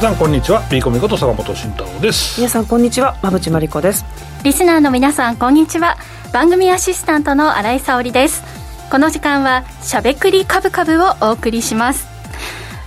[0.00, 0.66] 皆さんこんにちは。
[0.70, 2.40] ビーコミこと坂本慎太郎です。
[2.40, 3.18] 皆さんこんにちは。
[3.22, 4.06] 馬淵真理子です。
[4.42, 5.98] リスナーの皆さんこんにちは。
[6.32, 8.42] 番組アシスタントの新井沙織です。
[8.90, 12.08] この時間はしゃべくりカブカブをお送りします。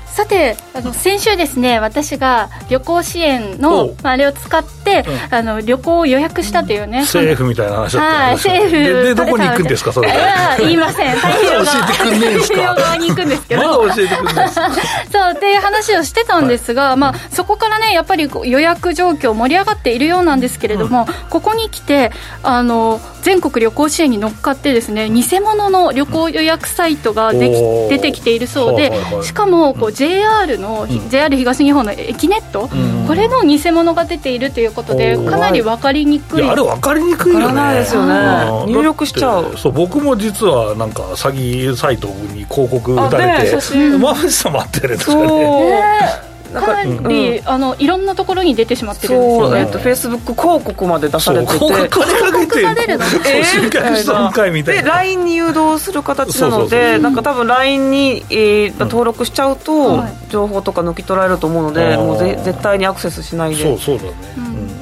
[0.08, 4.83] さてあの先週ですね私が旅行支援のあれを使って、うん、
[5.30, 7.02] あの旅行を予約したというね。
[7.02, 10.12] 政府みたいな話だったはい政府でどこに行くんですかそれ
[10.60, 11.16] 言いません。
[11.16, 12.94] 太平洋側。
[12.98, 13.62] に行くんですけど。
[13.62, 14.50] まだ教えてくんない
[15.12, 22.12] そうっていう話をしてたんですが、はい、まあ、そこからねやっぱり予約状況盛り上がっているようなんですけれども、うん、ここに来て
[22.44, 27.54] あの全国旅行支援に乗っかってですね偽物の旅行予約サイトができ
[27.90, 28.92] 出てきているそうで、
[29.24, 36.44] しかもこう JR の、うん、JR 東日本の駅ネット、うん、これの偽物が出ているということでかなり分かりにくい。
[36.44, 37.74] あれ分かりにくいよね。
[37.76, 38.66] ですよね。
[38.68, 39.58] 入力しちゃう。
[39.58, 43.56] そう僕も実はなんか詐欺サイトに広告打たれて
[43.96, 51.60] 馬淵さんもあってるんですかねかなり、うん、あのいろんなところに出てしまってるんですよ、ね、えっとフェイスブック広告まで出されてて。
[51.60, 52.98] 広告が出る。
[52.98, 53.06] の？
[53.06, 54.82] 新回みたいな。
[54.84, 63.64] で LINE に誘導する形なのでなんか多分 LINE に、えー、登録しちゃうと、情報とか抜き取られると思うので、もうぜ絶対にアクセスしないで。
[63.64, 64.12] そうそうだね、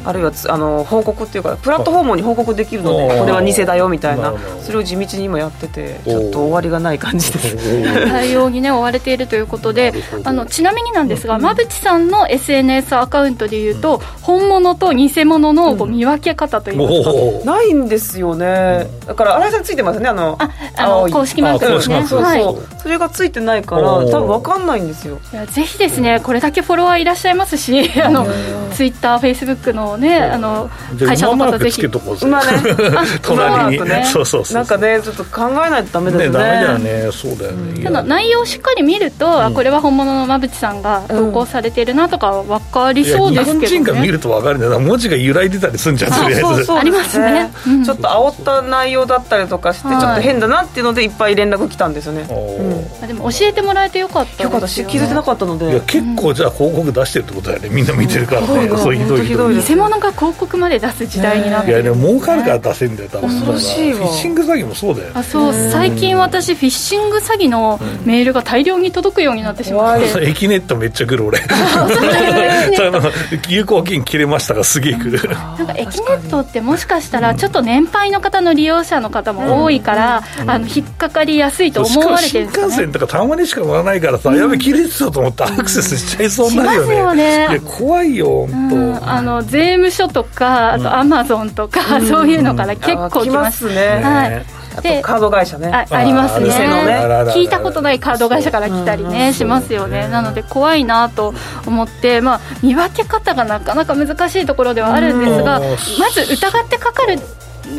[0.06, 8.08] あるいはあの報告っていうかプラットフォームに報告できるのでこれは偽だよみたいなそれを地道に今やっててちょっと終わりがない感じです。
[8.10, 18.88] 対応にね追われているということであのちなみになんですが馬淵さんの SNS アカウントでいうと本物と偽物のこう見分け方といいますか、ないんですよね。
[19.06, 22.06] だから新井さんついてますねあのああの公式マークですね。
[22.06, 25.20] そうそうそれがついてないから多分分かんないんですよ。
[25.34, 28.26] いやぜひですねこれだけフォロワーいらっしゃいますしあの
[28.74, 31.82] ツイッターフェイスブックのねあの会社の方ぜひ。
[32.22, 32.52] 馬ね。
[33.22, 33.90] 隣に。
[33.90, 34.04] ね。
[34.06, 36.40] そうそうそうなんかねちょっと考えないとダメだよね。
[36.40, 37.12] ダメだよね。
[37.12, 37.84] そうだよね。
[37.84, 46.74] ただ内容をしっかり見ると、あこれは本物の馬淵さんが投稿されているなとか分かりそうですけど、ね、日本人が見ると分かるんだよ文字が揺らいでたりするんじゃんとりあえず。
[46.74, 47.52] ありますね、
[47.86, 52.22] ちょっと煽った内容だったりとかしてちょっと変だなっていうのでいっぱい連絡来たんですよね、
[53.02, 55.70] うん、でも教えてもらえてよかったよかったし気づいてなかったので。
[55.70, 58.42] いや結構じゃあ広告出してるってことだよねみんな見てるから。
[58.42, 59.62] ね、そうひどいひどい。
[59.62, 63.30] 偽物が広告まで出す時代になっていやでも儲かるから出せんだよ多分。
[63.30, 65.12] 恐ろしいフィッシング詐欺もそうだよ。
[65.14, 65.54] あそう。
[65.72, 71.41] 最近私フィッシング詐欺のメールが大量に届くようになってしまって、駅ネットめっちゃ来る俺
[73.50, 75.20] 有効金切れましたがすげえ来る。
[75.58, 87.62] なんか駅ネットってもしかしたらちょっと年配の方の利用者の方も多いから、あの引っかかりやすいと思われてるんですか、ね、新幹線とかたまにしか乗らないからさ、やべ切れてたと思ってアクセスしちゃいそうになるよね,、よね。
[87.78, 95.70] 怖いよ本当、あの税務署とかあとアマゾンとか、そういうのから結構来ますね、はいあとカード会社ね。
[95.70, 96.48] あありますね。
[96.48, 96.54] ね。
[97.34, 100.08] 聞いたことないカード会社から来たりね、しますよね。
[100.08, 101.34] なので怖いなと
[101.66, 105.60] 思って、まあ、見分け方がなかなか難しいところではあるんですが
[106.00, 107.20] まず疑ってかかる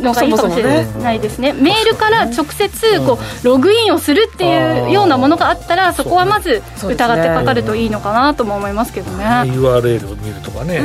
[0.01, 9.25] のがいいかもしれないですね、メールから直接こうログインをするっていうようなものがあったらそこはまず疑ってかかるといいのかなとも思いますけどね。
[9.25, 10.81] URL を見るとかね、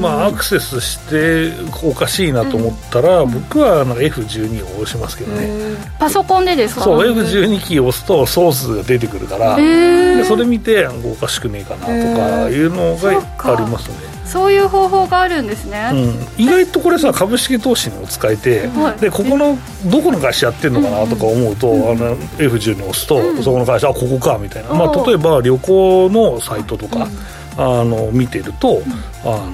[0.00, 1.52] まあ、アクセスして
[1.82, 5.76] おかしいなと思ったら、僕はなんか F12 を押しますけどね。
[5.98, 6.82] パソコンでですか？
[6.82, 19.56] そう F12 キーを押すとソースが出てくるからでそれ見ておかしくねえかなとかいうのがありますねそういう方法があるんですね、うん、意外とこれさ株式投資にも使えて、はい、でここの
[19.90, 27.08] どこの会社やってるのかなとか思うと、うん、あの F10 に押すと、うん、そこの会社あここかみたいな、まあ、例えば旅行のサイトとか、
[27.56, 28.82] あの見てると、
[29.24, 29.48] あ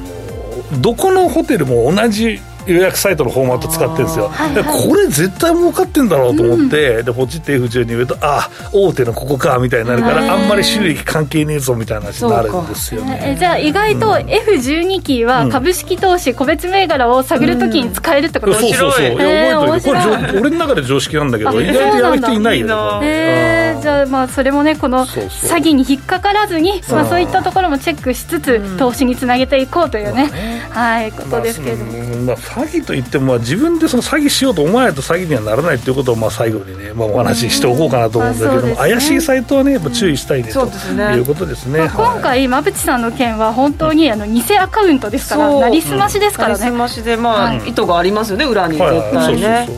[0.73, 13.37] のどこのホテルも同じ予約サイトのフォーマット使ってるんですよ、はいはい、これ絶対儲かってんだろうと思って、うん、でポチって F10 に言うとあ大手のここかみたいになるからあんまり収益関係ねえぞみたいな話になるんですよね。
[13.39, 19.81] じゃあ意外と F12 キーは株式投資個別銘柄を探るときに使えるってこと、うん、そうそうそう、えー、覚えい。
[19.83, 30.29] てこれ俺の中で常識なんだけど意外とやる人いないよねえー、じゃあまあそれもねこの詐欺に引っかからずにまあ、そういったところもチェックしつつ投資につなげていこうというね、
[30.71, 31.85] はいことですけれど。
[31.85, 31.93] も、
[32.23, 46.61] まあ、詐欺といってもまあ、自分でその詐欺しようと思わないと詐欺にはならないということをまあ最後にね、まあ、お話ししておこうかなと思うんだけども、ね、怪しいサイトはねやっぱ注意したいね、ということですね、まあ、今回馬淵さんの件は本当にあの偽アカウントですからなりすましですからね。
[46.61, 49.69] なりすましでまあ、意図がありますよね裏に絶対ね、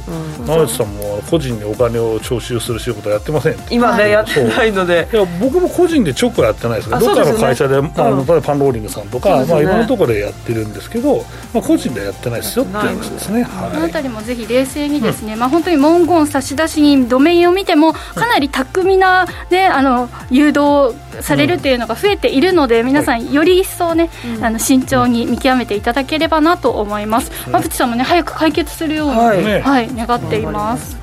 [0.41, 3.57] 馬淵さんも個人にお金を徴収する仕事やってません。
[3.71, 5.09] 今今ね、やってないので。
[5.13, 11.19] いや僕も個人で直はやってないですけどどっかの会社で、まあ、例えばパンローリングさんとか、まあ、いろんなところでやってるんですけど、
[11.53, 24.11] まあ、個人ではやってないですよっていう話ですね、はい、この辺りもぜひ冷静にですね、まあ、本当に文言差出人ドメインを見てもかなり巧みな、ね、あの誘導されるっていうのが増えているので、皆さんより一層ね、
[24.41, 29.89] あの慎重に見極めていただければなと思います、馬淵さんもね早く解決するように、はい。
[29.95, 30.97] 願っています。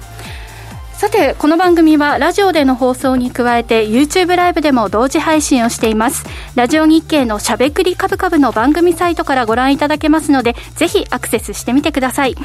[1.02, 6.28] さてこの番組はラジオでの放送に加えて YouTube ライブでも同時配信をしています。
[6.54, 12.36] ラジオ日経のしゃべくりカブカブの番組サイトからご覧いただけますのでぜひアクセスしてみてください。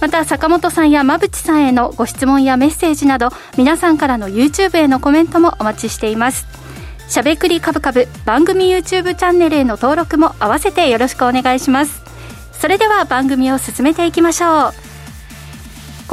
[0.00, 6.46] また坂本さんや馬淵さんへのご質問やメッセージなど皆さんからの YouTube へのコメントもお待ちしています。
[7.08, 12.00] しゃべくりカブカブ番組 YouTube チャンネルへの登録も合わせてよろしくお願いします。
[12.52, 14.83] それでは番組を進めていきましょう。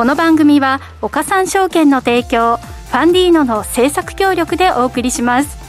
[0.02, 5.60] この番組は岡三証券の提供ファンディーノの制作協力でお送りします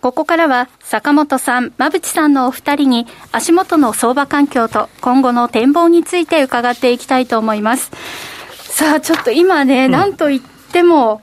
[0.00, 7.90] ここからは坂本さん、馬淵さんのお二人に足元の相場環境と今後の展望について伺っていきたいと思います。
[8.62, 10.40] さあ、ちょっと今ね、うん、なんといっ
[10.72, 11.20] ても、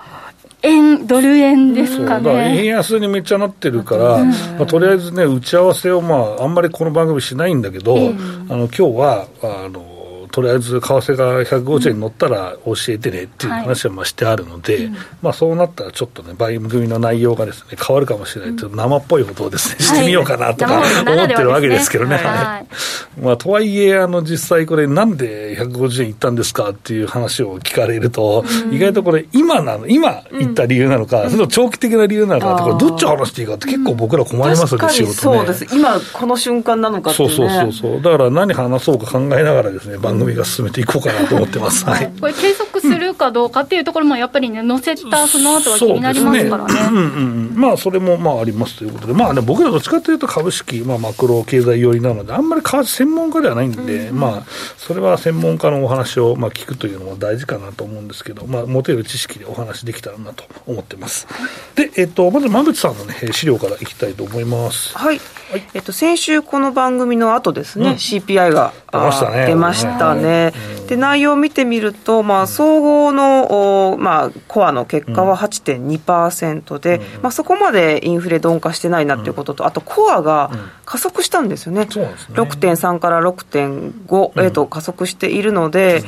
[0.67, 2.57] 円、ドル円ですかね。
[2.59, 9.96] 円安にめっちゃなってるから、まあ、とりあえずね、打ち合わせを、まあ、あんまりこの番組しないんだけど、あの今日は、あの、
[10.37, 14.91] とりあえず為替が150円に乗ったら教えてねっていう話はまあしてあるので、はい
[15.23, 22.17] まあ、そうなったらちょっとね、番組の内容がですね変わるかもしれない、ちょっと生っぽいことをですね、してみようかなとか、思ってるわけですけどね。
[22.17, 35.13] はい、まあ、とはいえ、あの実際これ、なんで150円いったんですかっていう話を聞かれると、意外とこれ、今なの、今いった理由なのか、それと長期的な理由なのかって、これ、どっちを話していいかって結構僕ら困りますよね、仕事ね。
[35.13, 40.87] そうです、今、この瞬間なのかっていう、ね、そうそうそうそう、だから何話そうか考えながらですね、番組組が進めてい。
[40.87, 46.73] こうかなと思ってます、はい、これ、継続するかどうかっていうところも、やっぱりね、載せたその後は気になりますからね。
[46.73, 46.79] ね。
[46.87, 54.43] うんうん、まあ、それもまあありますということで、まあね、僕らどっちかというと株式、まあ、マクロ経済寄りなので、あんまり専門家ではないんで、うん、まあ、
[54.77, 61.27] それは専門家のお話をまあ聞くというのも大事かなと思うんですけど、まあ、持てる知識でお話できたらなと思ってます。
[61.75, 64.97] で、えっと、まず馬淵さんの、ね、資料からいきたいと思います。
[64.97, 65.19] はい。
[65.49, 69.45] はい、えっと、先週この番組の後ですね、うん、CPI が出ましたね。
[69.45, 70.53] 出ましたね。
[70.87, 80.51] で、内容を見てみると、まあ、総合の、おまあ、コアの結果は8.2%で、うん、まあ、そこまでインフレ鈍化してないなっていうことと、あとコアが
[80.85, 81.81] 加速したんですよね。
[81.81, 82.09] うん、ね。
[82.33, 86.03] 6.3から6.5へと加速しているので、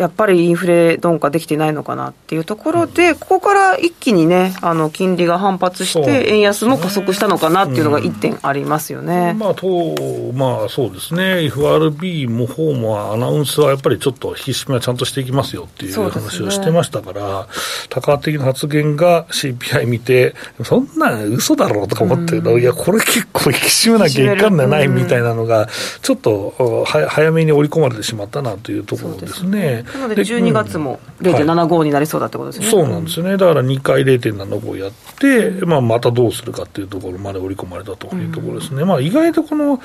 [0.00, 9.32] やっぱりインフレ鈍化できてないのかなっていうところで、ここから一気にね、あの金利が反発して、円安も加速したのかなっていうのが一点ありますよね。
[9.34, 17.48] うん、まあ、と、まあそうですね、FRB も方もアナウンスはやっぱりちょっと引き締めはちゃんとしていきますよっていう話をしてましたから、ね、
[17.90, 25.68] 多角的な発言が CPI 見て、そんな嘘だろうとか思ってるの、うん、いや、これ結構引き締めなきゃいかんじゃないみたいなのが、
[26.00, 29.84] ちょっと早めに織り込まれてしまったなというところですね。
[29.94, 39.80] なので12月も0.75になりそうだってことですね、はい、そうなんですね、だから2回0.75やって、まあ、またどうするかっていうところまで織り込まれたというところですね、まあ、意外とこの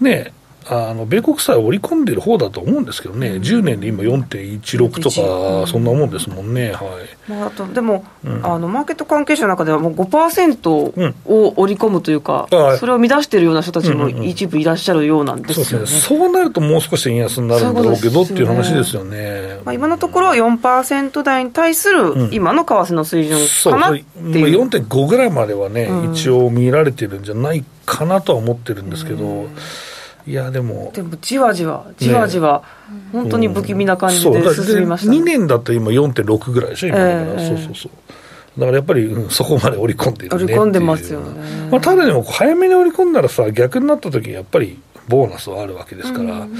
[0.00, 0.32] ね、
[0.66, 6.84] あの米国債を織り込んでる方だと思うんですけどね、うん、10年で今4.16とか、そんなもんですもんね、は
[7.28, 7.30] い。
[7.30, 19.60] まあ、あとでも、うん、あの、マーケット関係者の中では、もう5%を織り込むというか、うん、それを乱しているような人たちも一部いらっしゃるようなんですよね、うんうん、そう、ね、そうなると、もう少し円安になるんだろうけどっていう話ですよね。
[19.64, 24.00] まあ、今のところ4%台に対する今の為替の水準かなって
[24.38, 24.64] いう、う。
[24.64, 29.48] ん、4.5ぐらいまではね、一応見られてるんじゃないかなとは思ってるんですけど。
[30.30, 30.92] いやでも。
[30.94, 37.92] でもじわじわじわじわ、ね、本当に不気味な感じで進みました、ね、2年だと今4.6ぐらいでしょ今だから、えー、そうそうそう。
[38.60, 44.78] だからやっぱり、うん、そこまで織り込んでるね織り込んでますよね、まあ、ただでも早めに織り込んだらさ逆になった時やっぱり
[45.10, 46.54] ボーナスはあるわけですから、うん、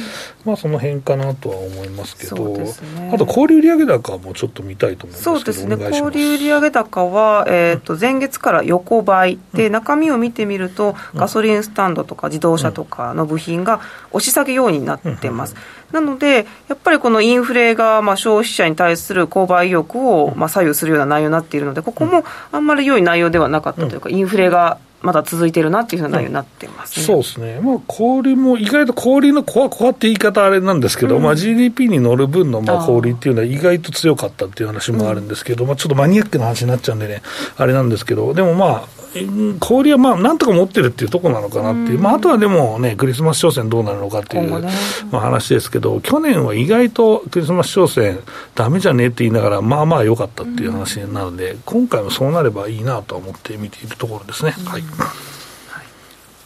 [0.45, 13.81] まあその辺かなとは思いますけど、ね、あと小売売上高もちょっと見たいと思いますそうですね、小売売上高は、えー、と前月から横ばい、で中身を見てみると、ガソリンスタンドとか自動車とかの部品が
[14.11, 15.55] 押し下げようになってます。
[15.93, 37.23] なので、やっぱりこのインフレがまあ消費者に対する購買意欲をまあ左右するような内容になっているので、ここもあんまり良い内容ではなかったというか、インフレがまだ続いてるなっていうふうな内容になってます、ね、そうですね、まあ、小売も意外と小売のコアコアって言い方あれなんですけど、うん、まあ、GDP に乗る分のまあ小売っていうのは意外と強かったっていう話もあるんですけど、まあ、ちょっとマニアックな話になっちゃうんでね、
[37.57, 44.71] あれなんですけど、でもまあ、小売りはまあなんとか持ってるっていうところなのかなっていう、まあ、あとはでもね、クリスマス商戦どうなるのかっていう、ね、
[45.11, 48.21] まあ、話ですけど、去年は意外とクリスマス商戦、
[48.55, 54.53] だめじゃねえって言いながら、まあまあ良かったっていう話なので、今回もそうなればいいなと思って見ているところですね。
[54.67, 54.83] はい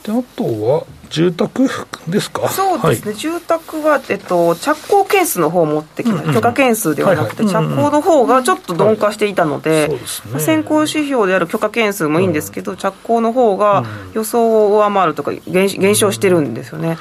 [0.05, 1.67] であとは住宅
[2.09, 2.49] ですか？
[2.49, 9.99] そうですね、はい、住宅は、えっと、着工件数の方を持ってきました、許可件数ではなくて、着工の方がちょっと鈍化していたので、
[10.39, 16.99] 先行指標である許可件数もいいんですけど、着工の方が予想を上回るとか減、減少してるんですよね、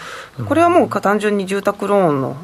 [0.48, 2.38] これはもう単純に住宅ローンの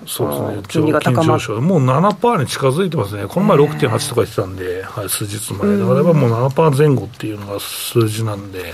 [0.68, 8.74] 金利が高まって、もう7%に近づいてますね、この前6.8とか言ってたんで、はい、数日前、だからもう7%前後っていうのが数字なんで。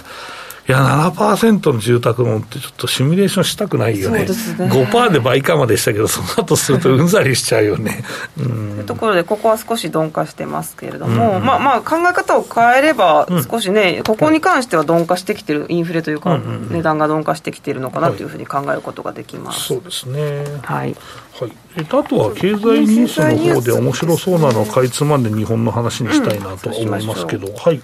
[0.68, 4.20] いや、7%の住宅ローンってちょっとシミュレーションしたくないよね。
[4.20, 4.66] そうですね。
[4.68, 8.04] 5%で倍以下までしたけど、その後するとうんざりしちゃうよね。
[8.40, 8.46] うん。
[8.48, 19.74] というところで、ここは少し鈍化してますけれども、うん、まあまあ考え方を変えれば、少しね、うん、ここに関しては鈍化してきてる、インフレというか、うん、値段が鈍化してきているのかなというふうに考えることができます。
[19.74, 20.62] はい、そうですね。
[20.64, 20.96] はい。
[21.40, 27.80] はい、えあとは経済ニュースの方で面白そうなのをかいつまんで日本の話にしたいなと思いますけど、はい。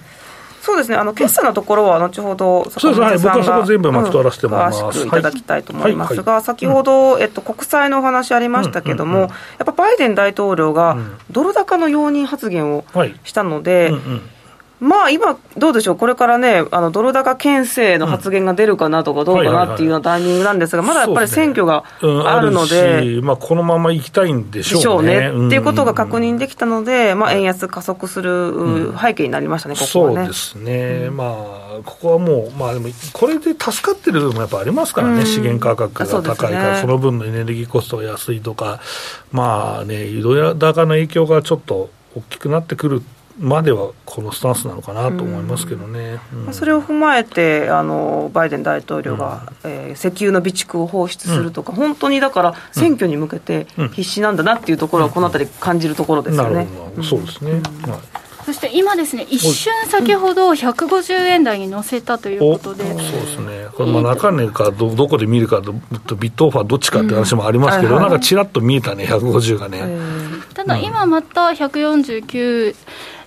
[0.62, 4.82] そうですね、あの決算のところは後ほど、そうですね、僕はそこ全部巻き取らせてもらいます。
[4.84, 9.30] 詳しくいただきたいと思いますが、先ほど、えっと、国債のお話ありましたけども、やっ
[9.66, 10.96] ぱバイデン大統領が
[11.32, 12.84] ドル高の容認発言を
[13.24, 13.92] したので、
[14.82, 25.28] まあ今、どうでしょう、これからね、あのドル高牽制の発言が出るかなとかどうかなっていうようなタイミングなんですが、まだやっぱり選挙があるので、まあ、このまま行きたいんでしょうね。
[25.28, 30.16] っていうことが確認できたので、まあ、円安加速する背景になりましたね、ここはね。
[30.16, 38.80] そうですね、まあ、ここはもう、まあでも、これで助かってる部分もやっぱありますからね、資源価格が高いから、その分のエネルギーコストが安いとか、
[39.30, 43.02] まあね、移動高の影響がちょっと大きくなってくる
[43.38, 46.46] まではこのスタンスなのかなと思いますけどね、うん。
[46.46, 56.66] うん、それを踏まえてあのバイデン大統領が、うん、えー、石油の備蓄を放出するとか、本当にだから選挙に向けて必死なんだなっていうところは、このあたり感じるところですよね。
[57.02, 57.62] そうですね、はい。
[58.44, 65.72] そして今ですね、一瞬先ほど150円台に乗せたということで、そうですね、これまあ中値かどどこで見るかと、
[66.16, 69.96] ビットオファーどっちかって話もありますけど、なんかちらっと見えたね、150がね。
[70.54, 72.74] ただ今また149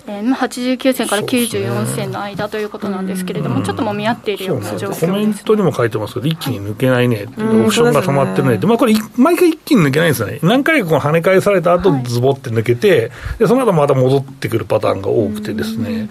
[0.08, 7.24] えー、89銭から94銭の間ということなんですけれども、ちょっともみ合っているような状況です、コメントにも書いてますけど、一気に抜けないね。
[7.24, 8.56] ってオプションが溜まってるね。
[8.56, 16.10] って、まあ、これ、毎回一気に抜けないんですよね、何回かこう跳ね返された後ズボって抜けて、でその後また戻ってくるパターンが多くてですね、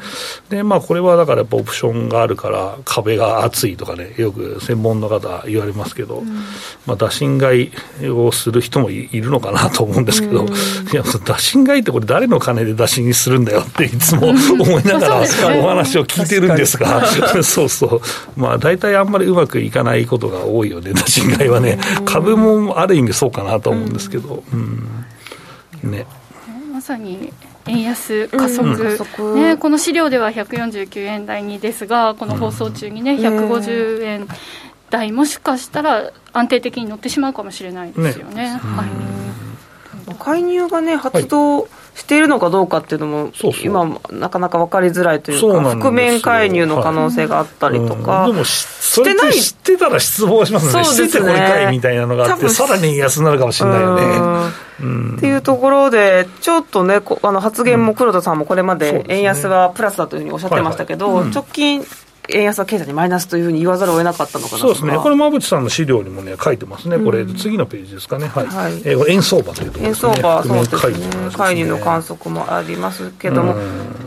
[0.48, 6.24] でまあ、これはだからやっぱオプションがあるから、壁が厚いとかね、よく専門の方言われますけど、
[6.86, 7.70] まあ、打診買
[8.02, 13.83] いをする人もいるのかなと思うんですけど、いや、打診買いってこれ、誰の金で打診するんだよって。
[13.84, 15.20] いつも思いながら
[15.58, 17.04] お話を聞いてるんですが、
[17.42, 18.00] そうそう、
[18.36, 24.56] まあ、大体あんまりうまくいかないことが多いよね、打診買いはね、株もある意味そうかなと思うんですけど、う
[25.86, 26.06] ん、ね。
[26.72, 27.32] まさに
[27.66, 34.28] 円安加速、うん、ね、この資料では149円台にですが、この放送中にね、150円
[34.90, 38.34] 台、もしかしたら安定的に乗ってしまうかもしれないですよね。
[38.34, 38.60] ね。
[38.60, 38.84] は
[40.12, 43.30] い、介入がね発動、はいしているのかどうかっていうのも、
[43.62, 48.30] 今、なかなか分かりづらいというか、覆面介入の可能性があったりとか、はい。
[48.30, 49.32] うん、でもしてない。
[49.32, 51.08] 知ってたら失望しますね、そうですね。
[51.08, 54.02] しててこれかいみたいなのがあって、さらに安になるかもしれないよね。
[54.80, 61.86] うん、っていうところで、ちょっとね、あの発言も黒田さんもこれまで円安はプラスだというふうにおっしゃってましたけど、直近、
[62.28, 73.54] 円安は経済にマイナスというふうに言わざるを得なかったのかなそうですね、これ、馬淵さんの資料にもね、書いてますね、これ、うん、次のページですかね、はい、はい、えー、これ、円相場というところですね、円相場、そうですね、介入の観測もありますけども、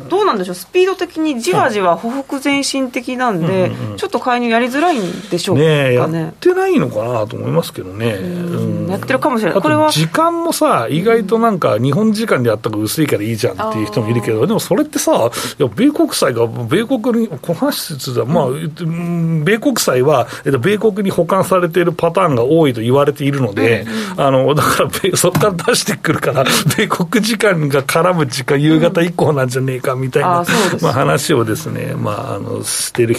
[0.08, 23.86] どうなんでしょう、スピード的にじわじわ歩幅前進的なんで、ちょっと介入やりづらいんでしょうかね、やってないのかなと思いますけどね、うん、やってるかもしれない、これは時間もさ、意外となんか、日本時間でやったら薄いからいいじゃんっていう人もいるけど、でもそれってさ、いや米国債が、米国に、この話は、まあ、米国債は、えっと、米国に保管されているパターンが多いと言われているので、
[24.16, 26.46] あのだからそこから出してくるから、
[26.78, 30.46] 米国時間が絡む時間、夕方以降なんじゃねえかみたいな、
[30.82, 33.16] まあ、話をですね、まあ、あのしてる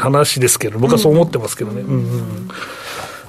[0.00, 1.82] 話ですけど、僕はそう思ってますけどね。
[1.82, 2.48] うん、うん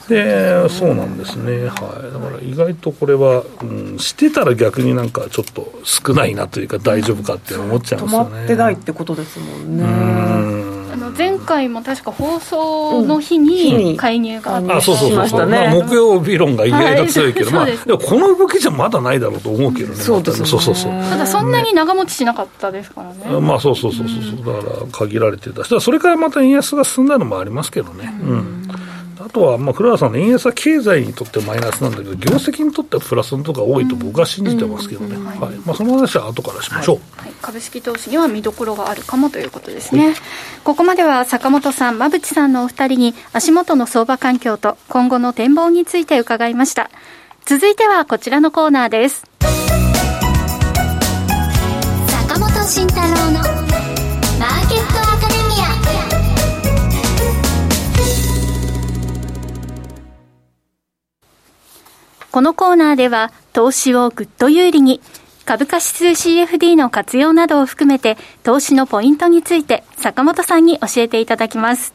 [0.07, 1.69] でそうなんですね、はい、
[2.11, 8.29] だから意外とこれは、うん、してたら逆になんかちょっと少ないなというか、大丈夫かって思っちゃいますよね。
[8.29, 10.72] 止まってないってことですもんね。
[10.93, 15.57] あの前回も確か放送の日に介入があって、あそうそうそうそう、ね。
[15.57, 17.73] まあ、木曜日論が意外と強いけど、はい。
[17.75, 20.47] まあ、でもこの動きじゃまだないだろうと思うけどね、そうですね。
[20.47, 20.91] そうそうそう。
[20.91, 28.13] ただそんなに長持ちしなかったですからね、まあそうそうそうそうそう、だから限られてたし、それからまた円安が進んだのもありますけどね。
[28.21, 28.69] うん
[29.19, 36.99] あとは、まあ、黒田さんの円安は経済にとってマイナスなんだけど、業績にとってはプラスのとこが多いと僕は信じてますけどね、はいまあ、その話は後からしましょう。
[37.15, 39.43] はい、株式投資には見どころがあるかもとい。
[39.45, 40.15] うことですね、
[40.63, 46.89] ここまでは坂本さん馬淵さんのお二人に足元の相場環境と今後の展望について伺いました。
[47.45, 49.23] 続いてはこちらのコーナーです。
[52.29, 53.22] 坂本慎太郎
[62.33, 65.01] このコーナーでは投資をぐっと有利に
[65.45, 71.93] 株価指数 CFD の活用などを含めて投資のポイントについて坂本さんに教えていただきます。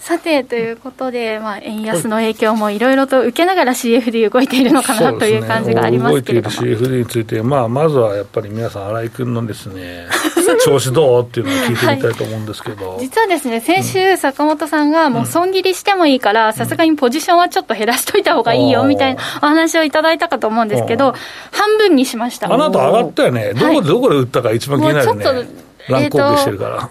[0.00, 10.06] さてということで、まあ、円安の影響もいろいろと受けながら CFD 動いているのかなという感じがありますけれども、動いている CFD について、まあ、まずはやっぱり皆さん、新井君のですね、
[10.64, 21.14] 調子どうっていうのを聞いてみたいと思うんですけど、実はですね先週、坂本さんがもう損切りしてもいいから、さすがにポジションはちょっと減らしといた方がいいよみたいなお話をいただいたかと思うんですけど、
[21.52, 22.52] 半分にしました。
[22.52, 25.24] あなた上がったよね、どこでどこで売ったか一番気になるよね。
[25.24, 26.88] もうちょっと、乱高下してるから。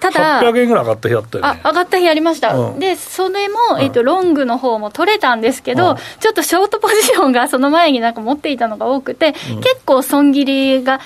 [0.00, 1.60] ただ800円ぐらい上がった日あったよあね。
[1.64, 2.78] 上がった日ありました、うん。
[2.78, 5.96] でそれも、えっとロングの方も取れたんですけど、うん。
[6.18, 11.00] ちょっとショートポジションがその前になんか持っていたのが多くて、結構損切りが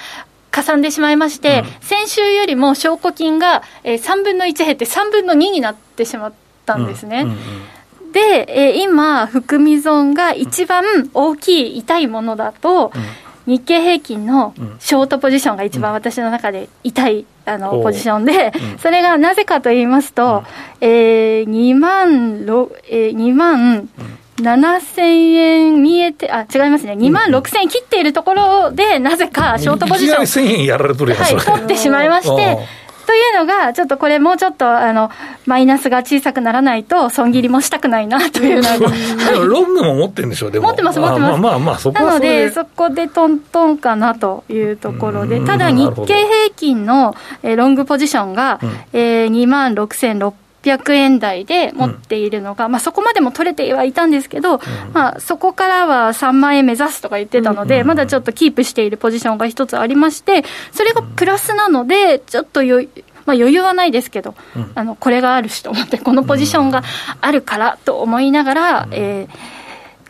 [0.51, 6.33] かさんでしまいまして、先週よりも証拠金が、えー、3分の1減って3分の2になってしまっ
[6.65, 7.23] たんですね。
[7.23, 7.39] うんうん
[8.15, 12.93] で、えー今、含み損が一番大きい痛いものだと、
[13.47, 20.45] 日経平均のショートポジションが一番私の中で痛いあのポジションで、それがなぜかと言いますと、
[20.81, 23.89] えー、2万ろ、えー、2万
[24.37, 25.01] 7000
[25.35, 31.37] 円見えて、あ、違いますね、2万6000円切っているところで、なぜかショートポジションいきなり1000円やられとるやん、はい。
[31.37, 32.63] 取ってしまいましうんて、と
[33.15, 35.11] いうのが、ちょっとこれ、もうちょっとあの
[35.47, 38.79] マイナスが小さくならないと、損切りもしたくないなというのが。
[39.33, 40.69] でもロングも持ってるんでしょ、 でも。
[40.69, 41.35] 持ってます持ってます。
[41.35, 48.59] あまあまあまあ、そこなので、そこでトントンかなというところで、うんただ、日経平均の、えーロングポジションが、
[48.93, 50.33] えー、2万6600
[50.71, 54.61] 円台で持っているのが、まあ、そこまでも取れてはいたんですけど、
[54.93, 62.89] まあ、そこからは3万円目指すとか言ってたので、まだちょっとキープしているポジションが一つありまして、それがプラスなので、ちょっと余
[63.27, 64.35] まあ、余裕はないですけど、
[64.75, 66.83] あのこれがあるしと思って、このポジションが
[67.21, 69.54] あるからと思いながら、えー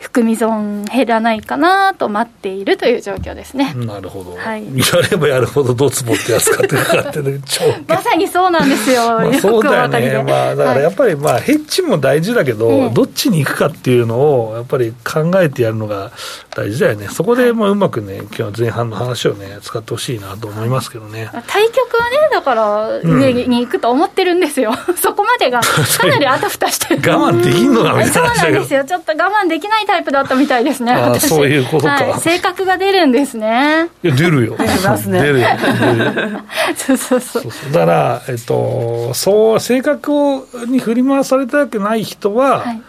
[0.05, 3.73] 含み損減らないかなと待っているという状況ですね。
[3.75, 4.37] なるほど。
[4.37, 4.65] はい。
[4.79, 9.89] やればやるほどドツボってやつかってかかってね、超 まさにそうなんですよ、まあ、よそうだよ。
[9.89, 12.91] ね、まあ、だからやっぱり、まあ、ヘッジも大事だけど、ええ。
[12.91, 16.13] どっちに行くかっていうのを、やっぱり考えてやるのが
[16.55, 21.31] 大事だよね、そこでまあうまくね、今日前半の話をね、使ってほしいなと思いますけどね。
[21.47, 27.13] 対局はね、だから上に行くと思ってるんですよ、 そこまでがかなりあたふたしてる。
[27.13, 31.93] 我慢できんのかみたいなそうなんですよ、ちょっと我慢できないタイプだったみたいですね、あそういうことか。
[31.93, 34.57] はい、性格が出るんですね、いや出るよ。
[34.59, 35.23] 出ますね。
[35.23, 35.47] 出るよ。
[35.81, 36.41] 出るよ。
[36.75, 37.43] そうそうそう。
[37.43, 37.73] そうそう。
[37.73, 42.83] だから、えっと、そう、性格をに振り回されたくない人は、はい。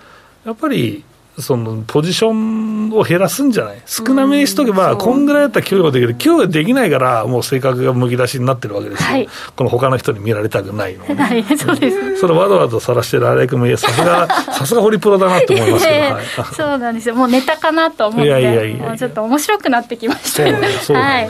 [0.46, 1.04] やっぱり、
[1.38, 3.82] そのポジションを減らすんじゃない？
[3.86, 9.30] 少なめにしとけば、こんぐらいだったら給与できる、給与できないから、もう性格がむき出しになってるわけですよ、はい。
[9.56, 12.18] この他の人に見られたくないのをね、はい、そうです。
[12.18, 18.88] それわざわざ晒してる荒井君も、いや、さすが、 さすがホリプロだなって思いますけど、ええはい、そうなんですよ、もうネタかなと思って、いやいやいやいや。
[18.88, 21.14] もうちょっと面白くなってきましたそうだねそうだね。
[21.14, 21.30] はい。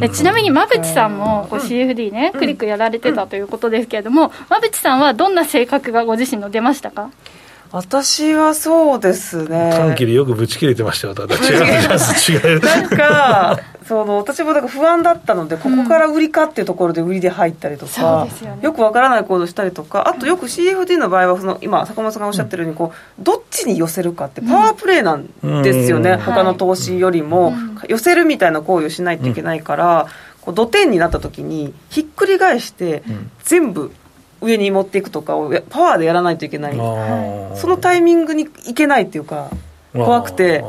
[0.00, 7.10] でちなみに馬淵さんもこう CFD ね、クリックやられてたということですけれども、馬淵さんはどんな性格がご自身の出ましたか？
[7.74, 9.72] 私はそうですね。
[9.76, 12.60] 短期でよくぶち切れてましたよ、ただ違う。
[12.62, 13.58] なんか
[13.88, 18.58] その私もなんか不安だったのでここから売りかっていうところで売りで入ったりとか、ですよね。
[18.62, 25.26] よくわからない行動したりとかあとよく CFD の場合はその今坂本さんがおっしゃってるようにこうどっちに寄せるかってパワープレイなん
[25.64, 26.18] ですよね、うん。
[26.20, 27.78] 他の投資よりも、うん。
[27.88, 30.06] 寄せるみたいな行為をしないといけないから、
[30.42, 33.32] こう土点になった時にひっくり返してん。
[33.42, 33.90] 全部
[34.44, 36.72] 上に持っていくとかをやパワーでやらないといけない。
[36.72, 37.56] あー。
[37.56, 39.50] そのタイミングにいけないっていうか
[39.92, 40.64] 怖くて。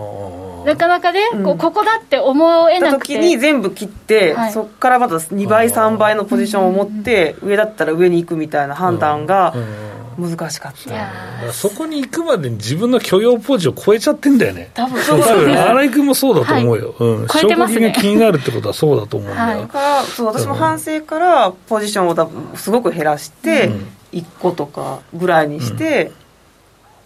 [0.65, 1.43] なかなかね、うん。
[1.43, 3.13] こうここだって思えたなくて。
[3.13, 4.51] 時に全部切って、はい。
[4.51, 11.53] そこからまた2倍3倍のポジションを持って上だったら上に行くみたいな判断がうん難しかった。
[11.53, 14.71] そこに行くまでに自分の許容ポジを超えちゃってんだよね。
[14.73, 17.91] 多分そう多分新井君もそうだと思うよ、はい、うん、超えてますね。
[17.91, 26.11] が気になるってことはそうだと思うんだよ、はい、からそう私も反省からポジションを多分すごく減らして、うん、1個とかぐらいにして、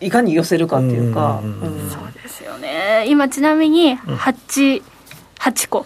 [0.02, 3.06] うん、いかに寄せるかっていうか、そうですよね。
[3.08, 4.84] 今ちなみに 8,
[5.39, 5.86] 8個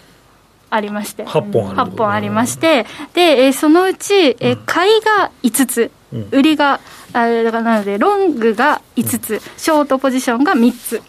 [0.73, 1.23] ありまして。
[1.25, 2.85] 8本ある8本ありまして。
[3.13, 6.79] で、えー、そのうち、えー、買いが5つ、うん、売りが
[7.13, 11.01] あだからなのでロングが5つ、うん、ショートポジションが3つ。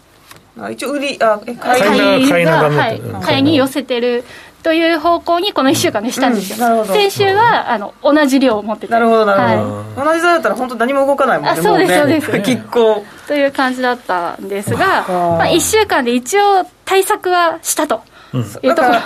[0.57, 4.23] あ一応売りあ買い買いが、はい、買いに寄せてる
[4.63, 18.01] という方向にこの1週間でしたんですよ、うん、先週はあの同じ量を持っててなるほどなるほど、はい、同じだったら本当何も動かないもんねあそうですそうです、拮抗という感じだったんですが、まあ、1週間で一応対策はしたと。
[18.63, 19.03] だから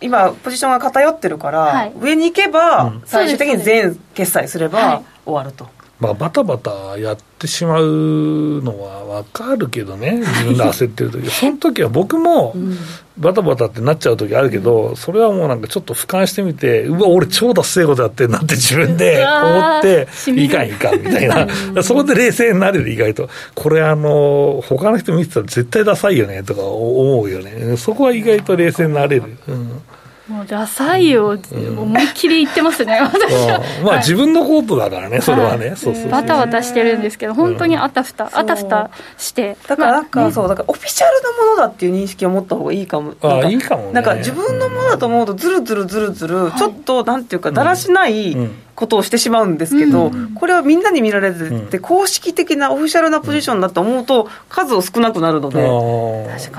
[0.00, 5.75] 今ポジションが偏ってるから、はい、上に行けば最終的に全決済すれば終わると。
[5.98, 11.28] まあ、バタバタやってしまうのは分かるけどね、自分で焦ってる時。
[11.32, 12.54] その時は僕も
[13.16, 20.06] バタバタってなっちゃう時あるけど、それはもうなんかちょっと俯瞰してみて、うわ、俺、超達成ことやってんなって自分で思って、
[20.36, 29.22] いかんいかんみたいな、そこで冷静になれる、意外と、これ、あの他の人見てたら絶対ダサいよねとか思うよね、そこは意外と冷静になれる。
[29.48, 29.80] うん
[30.28, 33.60] もうダサいよ、思いっきり言ってますね、 私は。
[33.84, 39.56] まあ、自分のコープだからね、それはね、そうそうバタバタしてるんですけど、本当にあたふた、あたふたして。
[39.68, 43.14] だからなんか、そう、だからオフィシャルなものだっていう認識を持った方がいいかも。
[43.22, 48.36] あいいかもなんか自分のものだと思うと、ずるずるずるずる、ちょっと、なんていうか、だらしない、
[48.76, 55.66] ことをしてしまうんですけど、うん、これはみんなに見られてて、公式的なオフィシャルなポジションだと思うと、数を少なくなるので、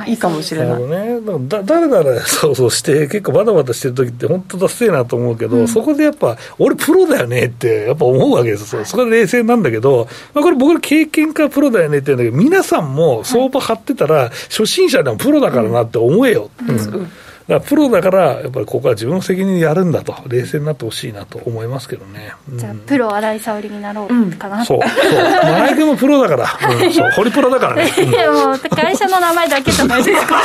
[0.07, 0.83] いいかもしれない。
[0.83, 16.49] ね、だだらだらそうそうして、結構バタバタしてる時って、本当だせえなと思うけど、うん、そこでやっぱ、俺、プロだよねって、やっぱ思うわけですよ、そこで冷静なんだけど、まあ、これ、僕ら経験家プロだよねって言うんだけど、皆さんも相場張ってたら、初心者でもプロだからなって思えよ。
[16.67, 17.11] うん
[17.47, 22.33] だプロだから、やっぱりここは自分の責任でやるんだと、冷静になってほしいなと思いますけどね。
[22.51, 26.87] うん、じゃあ、プロ新井沙織になろうかな、うん、そう、そう、新井君もプロだから、 う。
[26.87, 27.89] ん、そう、ホリプロだからね。
[27.97, 30.41] いや、もう、会社の名前だけじゃないですか。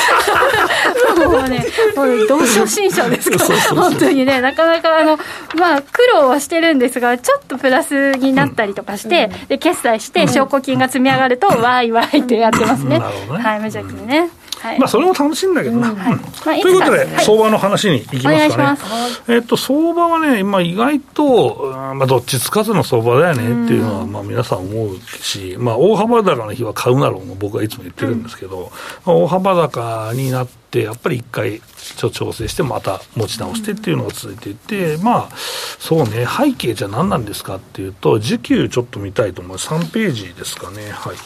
[1.29, 3.53] もうね、もう、同初心者ですか。
[3.53, 5.19] ら、本当にね、なかなか、あの、
[5.59, 13.01] まあ、苦労はしてるんですが、ちょっとプラスになったりとかして、で、決済して、証拠金が積み上がると、わいわいってやってますね。
[13.01, 14.31] はい、無邪気にね。
[14.63, 15.93] はい、まあそれも楽しいんだけどな。
[16.41, 18.79] ということで、相場の話にいきますかね。
[19.27, 28.71] えっと、相場はね、今意外と、まあどっちつかずの相場だよねっていうのは、まあ皆さん思うし、まあ大幅高の日は買うなろうも僕はいつも言ってるんですけど、
[29.05, 35.37] まあ、大幅高になって、やっぱり一回、ちょ調整して、また持ち直してっていうのが続いていて、まあ、
[35.79, 39.69] そうね、背景じゃ何なんですかっていうと、時給ちょっと見たいと思います。
[39.69, 40.91] 3ページですかね。
[40.91, 41.17] はい。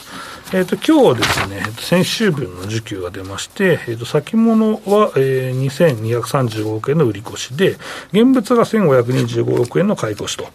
[0.53, 7.77] えっ、と、今日はですね、先週分の需給が出まして、えっ、ー、と、先物は、えー、2235億円の売り越しで、
[8.13, 10.49] 現物が1525億円の買い越しと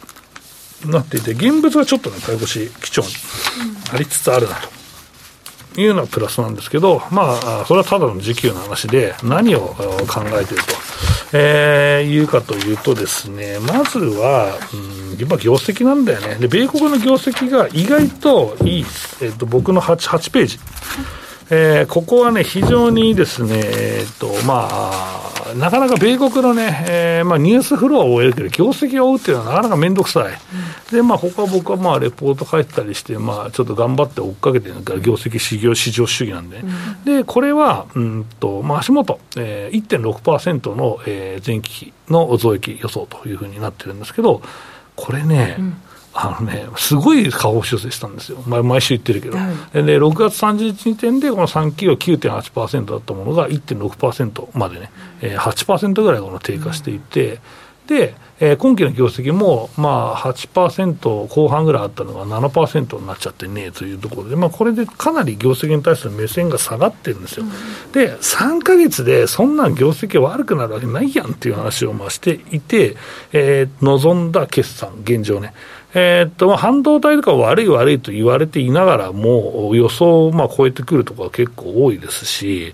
[0.88, 3.08] なっていて、現物はちょっとね、買い越し基調に
[3.94, 4.81] ありつつあるなと。
[5.78, 9.60] いうのはプラスなんですけど、まあ、それはただの時給の話で、何を
[10.08, 10.74] 考えていると、
[11.34, 16.36] えー、いうかというとですね、まずは、うん、やっぱ業績なんだよね。
[16.36, 18.86] で、米国の業績が意外といい。
[19.22, 20.60] えっ、と、僕の 8, 8ページ。
[21.54, 30.32] えー、ここはね、非常にですね、えっ、と、まあ、なかなか米国のね、えー、まあ、ニュースフロアを終えるけど、業績を追うっていうのはなかなか面倒くさい。
[30.32, 36.60] うん、で、まあ、他僕はまあ、レポート書いてたりして、まあ、ちょっと頑張って追っかけてるから、業績市場市場主義なんで。
[36.60, 44.42] うん、で、これは、うんと、まあ、足元、えー、1.6%の、えー、前期比の増益予想というふうになってるんですけど、
[44.96, 45.76] これね、うん
[46.14, 57.40] あのね、すごい下方修正したんですよ、毎週言ってるけど、はい、で6月30日時点で、この3期は9.8%だったものが1.6%までね、えー、8%ぐらいこの低下していて、
[57.90, 67.46] うん、で、えー、今期の業績も、まあ、8%後半ぐらいあったのが7%になっちゃってねというところで、まあ、これでかなり業績に対する目線が下がってるんですよ。
[67.46, 72.98] うん、で、3か月でそんな業績悪くなるわけないやんっていう話をまあしていて、
[73.32, 75.54] えー、望んだ決算、現状ね。
[75.94, 82.74] えー、っと、半導体とか悪い悪いと言われていながらも、予想をまあ超えてくるところは結構多いですし、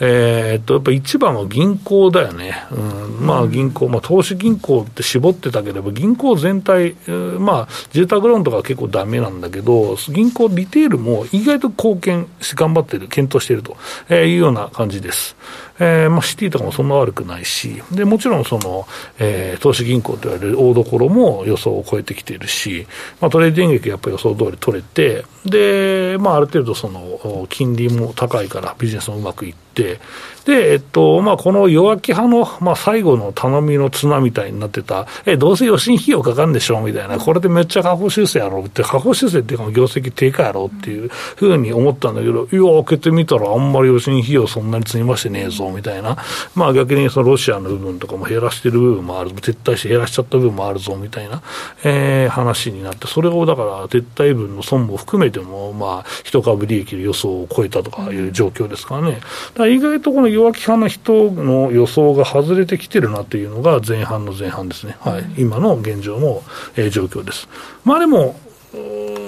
[0.00, 2.66] えー、っと、やっぱ一番は銀行だよね。
[2.70, 6.94] うん、まあ銀行、まあ投資銀行って絞ってたければ、銀行全体、
[7.38, 13.76] まあ住宅ローンとか結構ダメなんだけど、銀行リテールも意外と貢献し、頑張ってる、検討していると
[14.14, 15.36] いうような感じです。
[15.80, 18.86] えーまあ、シティとかもそんな悪くないし、でもちろんその、
[19.18, 22.86] えー、投資銀行といわれる大所も予想を超えてきているし、
[23.20, 30.00] まあ、トレーディング益やっぱり予想通り取れて、で、まあ、ある程度その、金利も高いからビジネスもうまくいって、
[30.44, 46.16] で、えっと、まあ、この弱気派の、まあ、最後の頼みの綱みたいになってた、え、どうせ与信費用かかるんでしょみたいな、これでめっちゃ下方修正やろうって、下方修正っていうか業績低下やろうっていうふうに思ったんだけど、いや、開けてみたらあんまり与信費用そんなに積みましてねえぞ、みたいな。
[46.54, 51.42] まあ、逆にそのロシアの部分とかも減らしてる部分もある、撤退して減らしちゃった部分もあるぞ、みたいな、
[51.84, 59.12] えー、話になって、それをだから撤退分の損も含めても、まあ、一株利益の予想を超えたとかいう状況ですからね。
[59.12, 59.22] だか
[59.64, 66.42] ら意外とこの弱気派の人の予想が外れてきてるなというのが前半の前半ですね、はい、今の現状の、
[66.76, 67.48] えー、状況です。
[67.84, 68.38] まあでも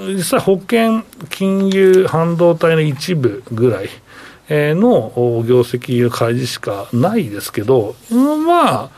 [0.06, 3.88] 実際、保険、金融、半導体の一部ぐらい
[4.50, 5.12] の
[5.46, 8.90] 業績の開示しかないですけど、まあ、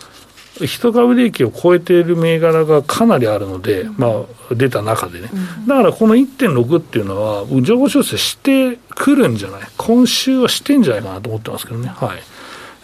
[0.65, 4.09] 一株利益を超えている銘柄がかなりあるので、ま
[4.51, 5.29] あ、出た中でね、
[5.67, 11.89] だからこの1.6っていうのは、情報修正してくるんじゃない、今週はしてんじゃないかなと思ってますけどね。
[11.89, 12.32] はい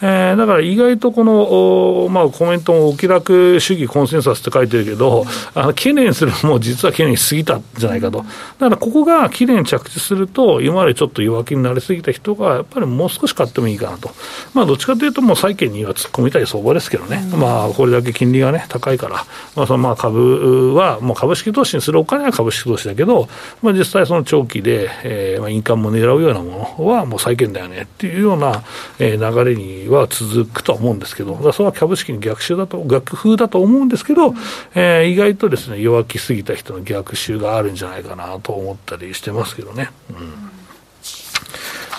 [0.00, 8.18] えー、だから意外とこの、まあ、コメントもお気楽主義コンセンサスって書いてるけど、あの懸念するのも実は懸念しすぎたんじゃないかと。
[8.18, 14.10] だからここがきれいに着地すると、今までちょっと弱気になりすぎた人が、やっぱりもう少し買ってもいいかなと。
[14.54, 17.28] まあ、どっちかというと、もう債券には突っ込みたい相場ですけどね。
[17.32, 19.24] うん、まあ、これだけ金利がね、高いから、
[19.56, 23.28] まあ、そのまあ株は、もう株式投資にするお金は株式投資だけど、
[23.62, 28.62] まあ、実際その長期で、えー、まあ、インカムも狙うようなものはもう債券だよねっていうような、
[28.98, 34.36] えー、流れには続くとは思うんですけど、それは株式に逆襲だと、逆風だと思うんですけど、うん、
[34.74, 39.90] えー、意外とですね、弱気すぎた人の逆襲があるんじゃないかなと思ったりしてますけどね。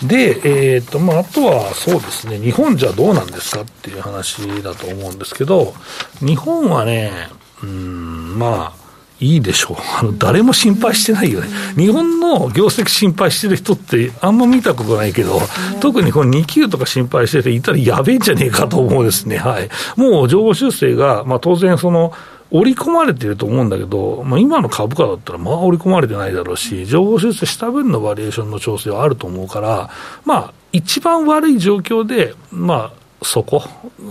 [0.02, 5.74] うん、で、えーとまあ、あとはそうですね、日本じゃどうなんですかっていう話だと思うんですけど、
[6.22, 7.30] 日本はね、
[7.64, 8.79] うん、まあ、
[9.20, 9.78] いいでしょう。
[10.00, 11.48] あの、誰も心配してないよね。
[11.76, 15.42] 日本の業績心配してる人ってあんま見たことないけど、
[15.82, 19.38] 特にこの2級とか心配してていたらやべえんじゃねえかと思うですね。
[19.38, 19.70] はい。
[19.98, 22.14] もう情報修正が、まあ当然その、
[22.52, 29.90] 織り込まれてると思うんだけど、まあ、今の株価だったら、まあ織り込まれてないだろうし、情報修正した分のバリエーションの調整はあると思うから、
[30.26, 33.64] まあ、一番悪い状況で、まあ、そこ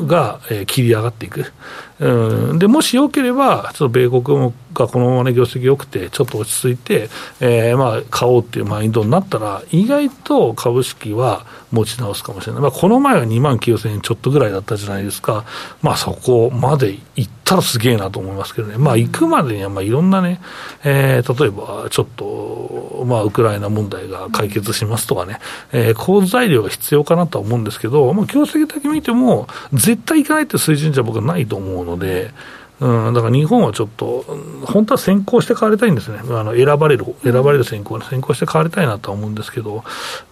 [0.07, 1.53] が、えー、切り上がっていく。
[2.01, 7.09] うん、で、もしよければ、ちょっと米国がこのままね、業績良くて、ちょっと落ち着いて、
[7.41, 12.63] えー、まあ、買おうっていうマインドになったら、意外と株式は持ち直すかもしれない。
[12.63, 15.45] まあ、この前は2万9000円ちょっとぐらいだったじゃないですか。
[15.83, 18.79] まあ、そこまで行ったらすげえなと思いますけどね。
[18.79, 20.41] まあ、行くまでには、まあ、いろんなね、
[20.85, 25.41] えー、例えば、ちょっと、まあ、ウクライナ問題が解決しますとかね、
[25.73, 32.33] えー、構図材料が必要かなとは思うんですけど、まあ、業績だけ見ても、絶対行かないって水準じゃ僕はないと思うので、
[32.81, 34.25] うん、だから日本はちょっと、
[34.65, 39.83] 本当は先行して買われたいんですね、あの選ばれる、選ばれる先行、先行して買われたいなとは思うんですけど、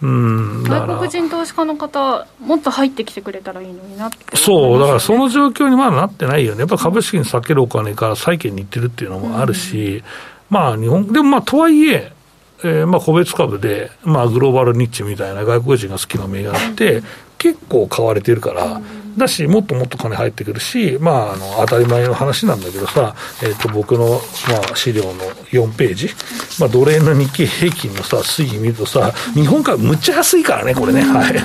[0.01, 10.03] うん、外国人投資家の方、もっと入ってきてくれたらいいのになって、ね、そう、だからその状況にまだなってないよね、やっぱ株式に避けるお金から債券に行ってるっていうのもあるし、うん、
[10.49, 12.13] まあ日本、でもまあとはいえ、
[12.63, 17.03] えー、まあ個別株で、まあ、グローバルニッチみたいな外国人が好きな銘柄って、
[17.37, 18.81] 結構買われてるから、
[19.17, 25.13] だし、もっともっと金入ってくるし、まあ、あの当たり前の話なんだけどさ、えー、と僕の、まあ、資料の
[25.51, 26.09] 4ページ、
[26.59, 31.01] まあ、奴隷の日経平均のさ、推移見るとさ、日本株むっちゃ安いからね、これね。
[31.01, 31.35] はい。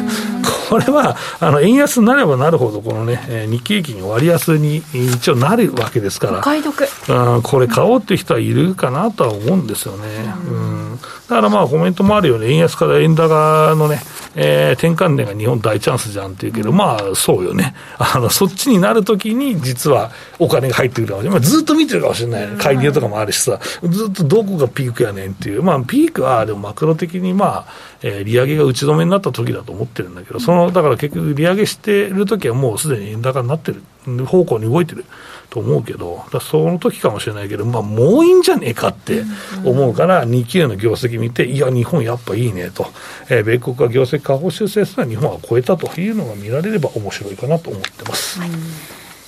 [0.69, 6.39] これは、あの、円安になればなるほど、このね、えー、日経平均割安に一応なるわけですから。
[6.39, 6.87] お買い得。
[7.09, 10.07] うん、これ買おうっていう人はいるかなとは思うんですよね。
[10.49, 10.99] うん。
[11.33, 14.01] だからまあコメントもあるよね、円安から円高のね、
[14.35, 17.75] えー、転換点が日本大チャンスじゃんっていうけど、まあそうよね。
[17.99, 21.41] あの、そっちになるときに実はお金が入ってくるかもしれない。
[21.41, 22.57] まあ、ずっと見てるかもしれない、ね。
[22.59, 25.63] 介入とかもあるしさ、ずっとどこがピークやねんっていう。
[25.63, 27.67] まあピークはでもマクロ的にまあ、
[28.03, 33.83] えー、利上げが打ち止めになった時だと思ってるんだけど、その、だから結局利上げしてる時はもうすでに円高になってる。
[34.27, 35.05] 方向に動いてる。
[35.53, 39.23] と思うけど、だその時かもしれないけど、まあ、もういいんじゃねえかって
[39.67, 42.87] 思うから、2級の業績見て、いや、日本やっぱいいねと、
[43.29, 48.41] えー、米国が業績下方修正すら日本は超えたというのが見られれば面白いかなと思ってます。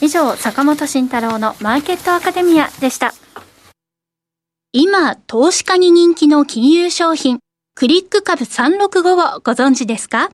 [0.01, 3.13] 以上、坂本慎太郎のマーケットアカデミアでした。
[4.73, 7.39] 今、投資家に人気の金融商品、
[7.75, 10.31] クリック株365をご存知ですか？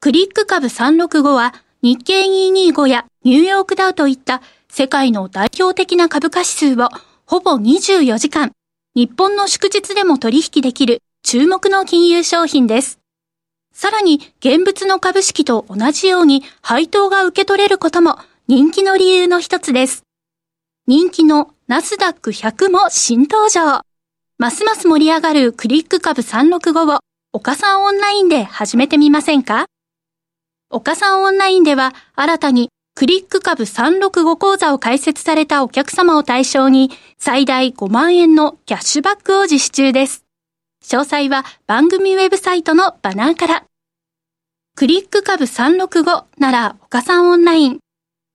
[0.00, 4.40] クリック株365は日経225やニューヨークダウといった
[4.78, 6.90] 世界の代表的な株価指数を
[7.24, 8.52] ほぼ24時間、
[8.94, 12.98] 日本の祝日でも取引できる注目の金融商品です。
[13.72, 20.02] さらに、現物の株式と同じように配当が受け取れることも人気の理由の一つです。
[20.86, 23.80] 人気のナスダック100も新登場。
[24.36, 27.00] ますます盛り上がるクリック株365を
[27.32, 29.64] 岡さんオンラインで始めてみませんか？
[30.68, 40.24] 岡さんオンラインでは新たにクリック株365講座を開設されたお客様を対象に最大5万円のキャッシュバックを実施中です。
[40.82, 43.64] 詳細は番組ウェブサイトのバナーから。
[44.76, 47.80] クリック株365なら岡さんオンライン。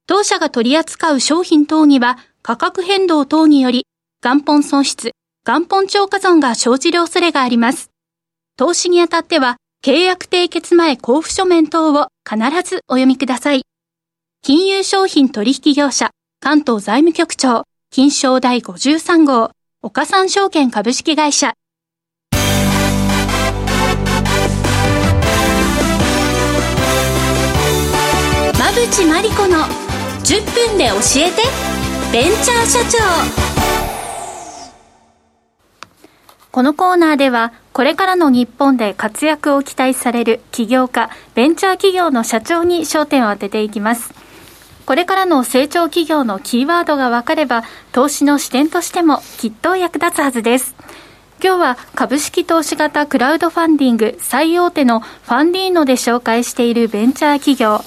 [0.05, 3.87] 当社が取り扱う商品等には価格変動等により
[4.23, 7.89] 元本損失、元本超過損が生じる恐れがあります。
[8.57, 13.63] 投資にあたっては契約締結前交付書面等を必ずお読みください。
[14.43, 19.51] 金融商品取引業者関東財務局長金賞第53号
[19.83, 21.53] 岡三証券株式会社。
[28.55, 29.59] 馬淵真理子の
[30.23, 31.43] 10分で教えて
[32.11, 32.97] ベンチャー社長。
[36.51, 44.20] このコーナーではこれからの日本で活躍を期待される起業家ベンチャー企業の社長に焦点を当てていきます。
[44.91, 50.75] これからの成長企業のキーワードが分かれば投資の視点としてもきっと役立つはずです。
[51.41, 57.79] 今日は株式投資型クラウドファンディング最大手のファンディーノで紹介しているベンチャー企業。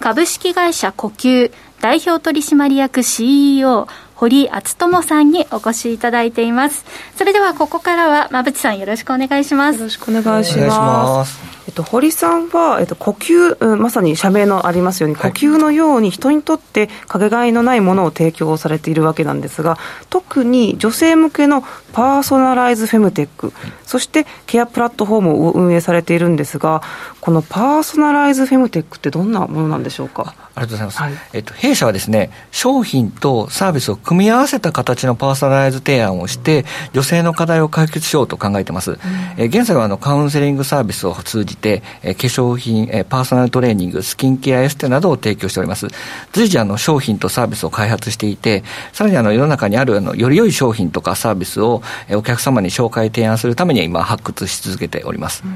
[0.00, 6.84] 株式会社呼吸代表取締役 CEO 堀敦智さんにお越しいただいています。
[7.16, 9.78] それではここからは馬淵さんよろしくお願いします。
[9.78, 23.52] よろしくお願いしますえっと、堀さんは、えっと、呼吸、うん、まさに社名のありますように、呼吸のように人にとってかけがえのないものを提供されているわけなんですが、特に女性向けのパーソナライズフェムテック、
[23.84, 26.82] そしてケアプラットフォームを運営されているんですが、
[27.20, 30.34] このパーソナライズフェムテックってどんなものなんでしょうか？
[30.54, 38.98] ありがとうございます、はい、えっと、弊社はですね商品とサービスを組み合わせた形のパーソナライズ提案をして、女性の課題を解決しようと考えてます、うん、
[39.36, 45.88] え現在はあのカウンセリングサービスを通じて、え化粧品、えパーソナルトレーニングスキンケアエステなどを提供しております。
[46.32, 55.48] 随時あの商品とサービスを開発していてさらにあの世の中にあるあのより良い商品とかサービスを、えお客様に紹介提案するために今発掘し続けております、化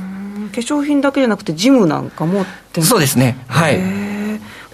[0.60, 2.44] 粧品だけじゃなくてジムなんかも
[2.80, 3.36] そうですね。
[3.48, 4.13] はい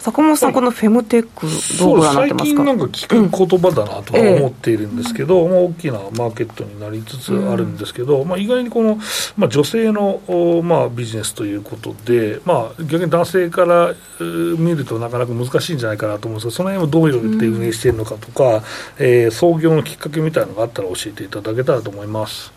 [0.01, 1.47] 坂本さん、このフェムテック、
[1.79, 2.57] どうご覧になってますか？
[2.57, 8.99] 最近なんか聞く言葉だなとは思っているんですけど、うん、まあ、大きなマーケットになりつつあるんですけど、うん、まあ、意外にこの、
[9.37, 10.21] まあ、女性の、
[10.65, 13.95] まあ、ビジネスということで、まあ、逆に男性から
[14.59, 18.63] 見るとなかなか難しいんじゃないかなと思うんですが、その辺をどういうって運営しているのかとか、うん、
[18.99, 22.53] えー、創業のきっかけみたいなのがあったら教えていただけたらと思います。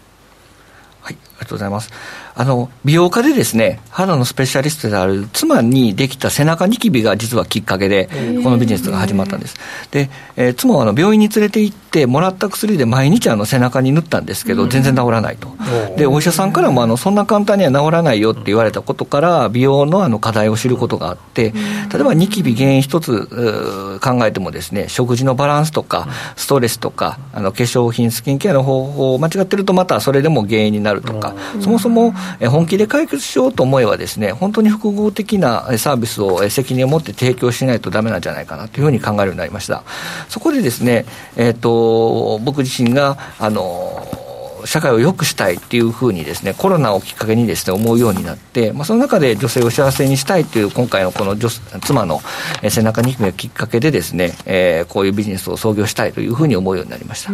[1.02, 1.92] はい、ありがとうございます。
[2.36, 8.10] あの、美容家でですね、肌のスペシャリストである妻にできた背中ニキビが実はきっかけで、
[8.44, 9.56] このビジネスが始まったんです。
[9.92, 15.50] で、えー、妻はあの病院に連れて行って、もらった薬で毎日あの背中に塗ったんですけど、全然治らないと。
[15.96, 21.54] で、お医者さんからもあの、そんな簡単には治らないよって言われたことから、美容のあの課題を知ることがあって、
[21.94, 32.14] 例えばニキビ原因一つ考えてもですね、食事のバランスとか、ストレスとか、あの化粧品、スキンケアの方法を間違ってると、またそれでも原因になるとか、そもそも
[32.50, 39.84] 本気で解決しようと思えばですね、本当に複合的なサービスを責任を持って提供しないとだめなんじゃないかなというふうに考えるようになりました。
[40.30, 44.23] そこでですね、えっ、ー、と、僕自身が、あの、
[44.66, 52.22] 社会を良くしたいっていうふうにですね、コロナをきっかけにですね、思うようになって、まあ、その中で女性を幸せにしたいという今回のこの女妻の
[52.70, 57.32] 背中にがきっかけでですね、えー、こういうビジネスを創業したいというふうに思うようになりました。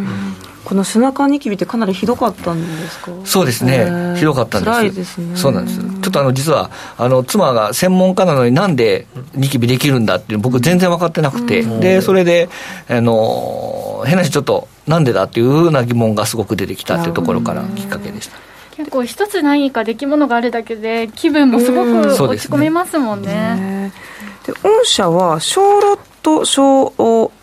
[0.65, 3.11] この背中ニキビってかなりひどかったんですか？
[3.25, 4.71] そうですね、ひどかったんです。
[4.71, 5.35] 辛いですね。
[5.35, 5.79] そうなんです。
[5.79, 12.49] ちょっとあの、実は、あの、妻が専門家なのになんでニキビできるんだっていう僕全然分かってなくて、で、それで、
[12.87, 18.37] あの、変な話ちょっと、なんでだっていうふうな疑問がすごく出てきたっていうところからきっかけでした。
[18.75, 23.93] 結構一つ何か出来物があるだけで気分もすごく落ち込みますもんね。
[24.45, 26.93] で御社は小ロッと少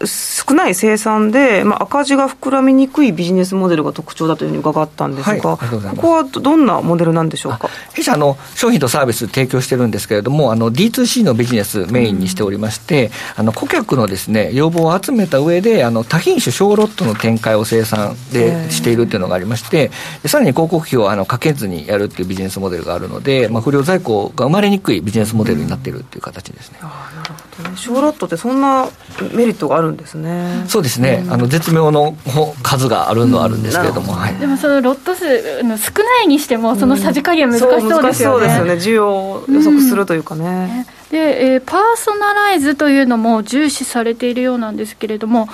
[0.04, 7.68] 少ない生産で、まあ、赤字が膨らみにくいビジネスモデルが特徴だというふうに伺ったんですが、はい、ここはどんなモデルなんでしょうか？
[7.94, 19.90] 弊社の商品とサービス提供してるんですけれども、あの D2C のビジネスメインにしておりまして、うん、あの顧客のですね要望を集めた上で、あの多品種小ロットの展開を生産でしているというのがありまして、
[20.26, 26.78] さらに広告費をあのかけずにやるっていうビジネスモデルがあるので、まあ、不良在庫が生まれにくいビジネスモデルになっているっていう形ですね。
[26.82, 27.44] あなるほど。
[27.44, 28.88] ね小ロットってそんな
[29.32, 30.64] メリットがあるんですね。
[30.68, 31.24] そうですね。
[31.30, 32.16] あの絶妙の
[32.62, 38.12] 数があるのはあるんですけれども、はい、でもそのロット数の少ないにしてもそのさじ加減難しそうですよね。
[38.22, 38.72] そうですよね。
[38.74, 40.86] 需要を予測するというかね。
[41.10, 45.48] で、えー、パーソナライズというのも重視されているようなんですけれども。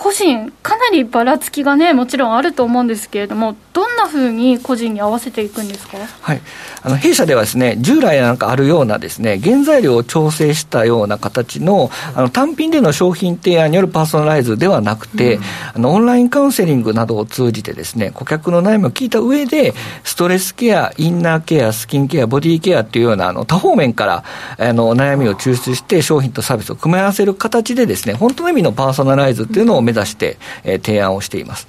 [0.00, 6.40] 個人、かなりばらつきがね、もちろんあると思うんですけれども、どんなふうに個人に合わせていくんですか、はい、
[6.82, 15.42] あの弊社ではですね、従来なんかあるようなですね、原材料を調整したような形のあの単品での商品提案によるパーソナライズではなくて、うん、
[15.74, 19.74] あのオンラインカウンセリングなどを通じてですね、顧客の悩みを聞いた上で、
[20.04, 24.24] ストレスケア、インナーケア、スキンケア、ボディケアっていうようなあの多方面から
[24.58, 31.66] あの悩みを抽出して商品とサービスを組み合わせる形でですね、本当の意味のパーソナライズっていうのを目指して、えー、提案をしています。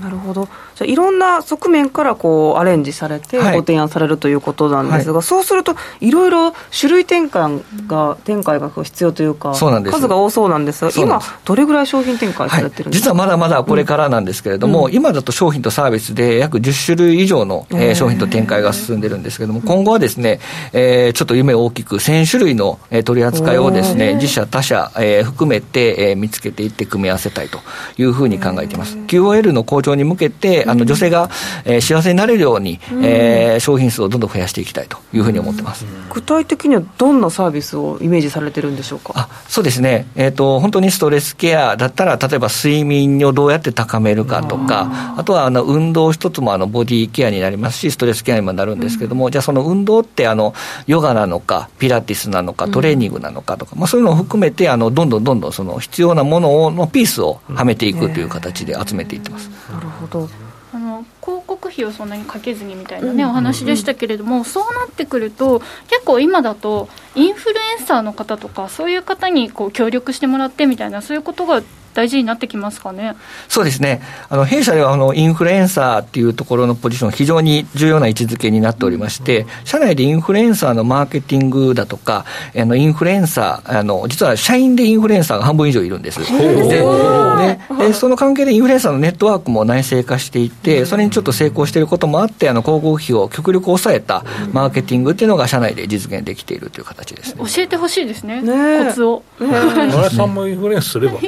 [0.00, 0.48] なるほど。
[0.76, 9.96] じゃいろんな側面からこうアレンジされてご提案されるということなんですが、はい、そうするといろいろ種類展開が展開が必要というかそうなんです。
[9.96, 20.38] 数が多そうなんですが今どれぐらい商品展開されてるんですか、はい、実はまだまだこれからなんですけれども、うん、今だと商品とサービスで約10種類以上の、えー、商品と展開が進んでるんですけれども今後はですね、
[20.72, 27.60] えー、ちょっと夢を大きく1000種類の、えー、取り扱いをですね自社他社、えー、含めて、えー、見つけていって組み合わせたいと
[27.96, 28.96] いうふうに考えています。
[28.96, 31.30] QOL の向上に向けてあの女性が、
[31.64, 39.12] えー、幸せになれるように、うん、えー、商品数をどんどん増やしていきたいというふうに思ってます、具体的にはどんなサービスをイメージされてるんでしょうか？
[39.16, 50.54] あそうですね、えーと、本当にストレスケアだったら、例えば睡眠をどうやって高めるかとか、あとはあの運動一つもあのボディケアになりますし、ストレスケアにもなるんですけれども、うん、じゃあ、その運動ってあの、
[50.86, 59.50] ヨガなのか、ピラティスなのか、トレーニングなのかとか、うん、まあ、そういうのを含めてあの、どんどんどんどんその必要なもののピースをはめていくという形で集めていってます。
[59.72, 60.28] なるほど
[60.72, 71.62] あの広告費をそんなにかけずにみたいなね、お話でしたけれども、そうなってくると、結構今だと、インフルエンサーの方とか、そういう方にこう協力してもらってみたいな、そういうことが
[71.94, 73.14] 大事になってきますかね？
[73.48, 82.24] そうですね、あの弊社ではあのインフルエンサーっていうところのポジション、非常に重要な位置づけになっておりまして、社内でインフルエンサーのマーケティングだとか、
[82.56, 86.20] あのインフルエンサーあの、実は社員でインフルエンサーが半分以上いるんです。
[86.20, 99.22] ででその関係でインフルエンサーのネットワークも内製化していて、それにちょっと成功していることもあって、あの広告費を極力抑えたマーケティングっていうのが社内で実現できているという形です、ね、教えてほしいですね、ねコツを。
[99.38, 101.18] 村さんもインフルエンスすれば。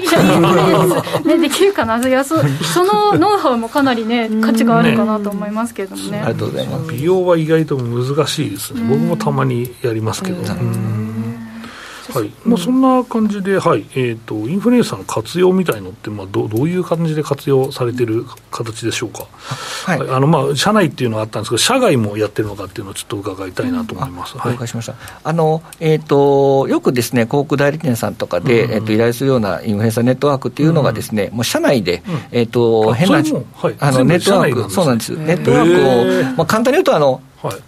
[1.24, 2.11] ね、できるかない。
[2.11, 6.92] やそそのノウハウもかなりね価値があるかなと思いますけどもね、ありがとうございます。
[6.92, 8.82] 美容は意外と難しいですね。
[8.88, 10.42] 僕もたまにやりますけど、
[12.12, 12.30] はい。
[12.44, 13.86] まあ、そんな感じで、はい。
[13.94, 19.26] えーと、インフルエンサーの活用みたいのって、まあ、どどういう感じで活用されてる形でしょうか、
[19.84, 24.94] はい、はい、あのまあ、社内っていうのがあったんですけど、社外もやってるのかっていうのをちょっと伺いたいなと思います、うん、はい、了解しました
[25.24, 37.22] あの、えーと、よくですね広告代理店さんとかで、うん、えーと、依頼するようなインフルエンサーネットワークっていうのがですね、うん、もう社内で、えーと変な、はい、あのネットワーク、そうなんです、ネットワークを、まあ、簡単に言うとあの、はい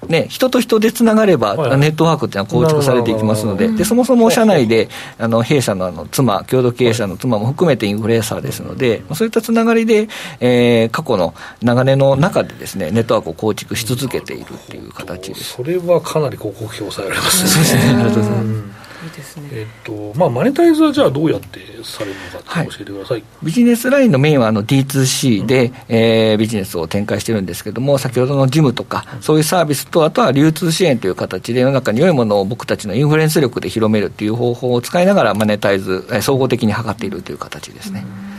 [0.09, 10.09] ね、人と人でつながれば、ネットワークっていうのは構築されていきますので、でそもそも社内であの弊社のあの妻、共同経営者の妻も含めてインフルエンサーですので、そういったつながりで、
[10.41, 15.55] えー、過去の流れの中でです、ね、ネットワークを構築し続けているっていう形です。
[15.55, 17.81] それはかなり広告費を抑えられますね。
[17.95, 18.84] ありがとうございます。
[19.05, 19.48] いいですね。
[19.52, 23.18] えっと、まあ、マネタイズはじゃあどうやってされるのか教えてください。
[23.18, 38.05] はい、ビジネスラインのメインはあの D2C で、うん、えー、ビジネスを展開してるんですけれども、先ほどのジムとか、そういうサービスと、あとは流通支援という形で世の中に良いものを僕たちのインフルエンス力で広めるっていう方法を使いながらマネタイズ、総合的に図っているという形ですね。
[38.28, 38.34] うん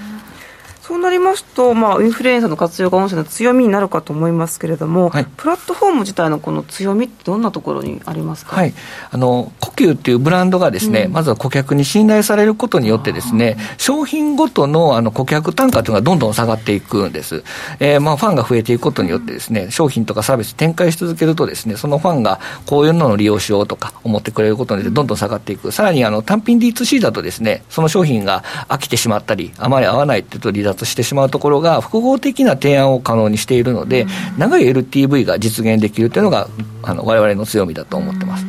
[0.87, 8.73] そうなりますと、まあ、インフルエンサーの活用が御社の強みになるかと思いますけれども、はい、プラットフォーム自体のこの強みってどんなところにありますか、はい、
[9.09, 17.43] あの呼吸っていうブランドがですね、うん、まずは顧客に信頼されることによってですね、商品ごとのあの顧客単価というのがどんどん下がっていくんです。
[17.79, 25.71] えー、まあ、ファンが増えていくことによってですね、商品とかサービス展開し続けるとですね、そのファンがこういうのを利用しようとか思ってくれることによってどんどん下がっていく。
[25.71, 34.05] さらにあの単品 D2C だとですね、その商品が飽きてしまったり、あまり合わないっていうと離脱してしまうところろが複合的な提案を可能にしているので、
[34.37, 36.47] 長い LTV が実現できるというのが、
[36.83, 38.45] あの我々の強みだと思ってます。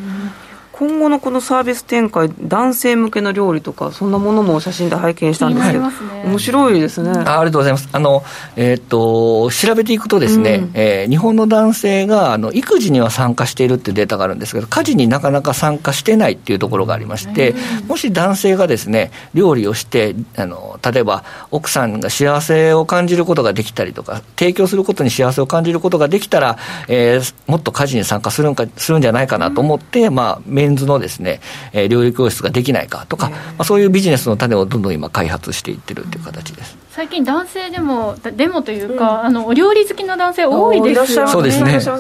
[0.79, 5.91] 今後のこのサービス展開、男性向けの料理とか、そんなものも写真で拝見したんですけど、ね、
[6.27, 7.11] 面白いですね。
[7.11, 7.89] あありがとうございます。
[7.93, 8.23] あの
[8.57, 17.55] えー、っと調べていくとですね、うん、えー、日本の男性があの育児には参加しているってデータがあるんですけど、家事になかなか参加してないっていうところがありまして、
[17.89, 26.59] もし男性がですね料理をしてあの、例えば奥さんが幸せを感じることができたりとか、提供することに幸せを感じることができたら、
[26.89, 31.41] えー、もっと家事に参加するんかするんじゃないかなと思って、うん、まあメンズのですね、
[31.73, 36.86] えー、料理教室ができないかとか、まあ、そういうビジネスの種をどんどん今開発していってるっていう形です。
[36.97, 41.31] 最近男性でもでもというか、うん、あのお料理好きの男性多いですよね。
[41.31, 41.75] そうですね。
[41.75, 41.99] 結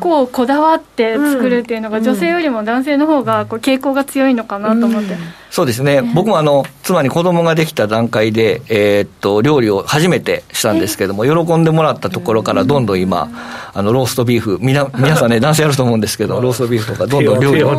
[0.00, 5.14] 構こだわって作るっていうのが、女性よりも男性の方がこう傾向が強いのかなと思って、
[5.50, 13.30] そうですね、ね、僕もあの妻に子供ができた段階で、えー、っと料理を初めてしたんですけども喜んでもらったところからどんどん今
[13.72, 17.70] あのローストビーフみな 皆さんね男性やると思うんですけど ローストビーフとかどんどん料理を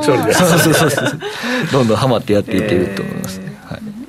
[1.71, 3.41] どんどんハマってやっていっていると思います、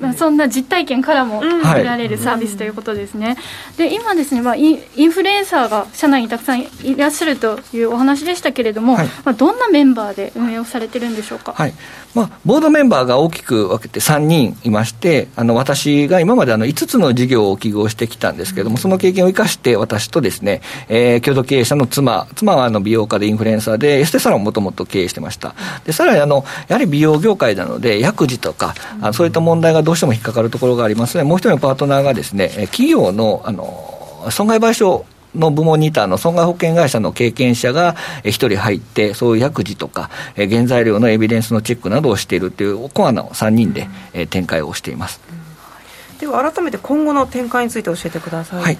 [0.01, 3.37] まあ、そんな実体験からも得られるサービスということですね。
[3.77, 11.53] で今ですね、まあ、インフルエンサーが社内にたくさんいらっしゃるというお話でしたけれども、はい、まあ、どんなメンバーで運営をされてるんでしょうか？
[11.53, 11.73] はい
[12.13, 25.55] まあ、ボードメンバーが大きく分けて3人いまして、あの私が今まであの5つの事業を起業してきたんですけれども、その経験を生かして、私とですね、えー、共同経営者の妻、妻はあの美容家でインフルエンサーで、エステサロンをもともと経営してました。
[25.85, 35.03] でさらにあの、やはり美容業界なので、薬事とか、あそういった問題がどうしても引っかかるところがありますので、もう一人のパートナーがですね、企業のあの損害賠償
[35.35, 43.87] の部門にいたの損害保険会社の経験者が一人入って、そういう薬事とか、原材料のエビデンスのチェックなどをしているというコアな3人で
[44.29, 45.21] 展開をしています。
[46.19, 48.63] では改めて今後の展開について教えてください。
[48.63, 48.77] はい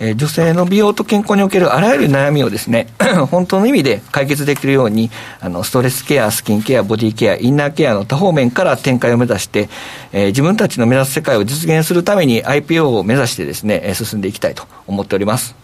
[0.00, 2.88] えー、女性の美容と健康におけるあらゆる悩みをですね、
[3.30, 9.68] 本当の意味で解決できるように、あの、ストレスケア、スキンケア、ボディケア、インナーケアの多方面から展開を目指して、
[10.12, 15.54] えー、自分たちの目指す世界を実現するために IPO を目指してですね、進んでいきたいと思っております。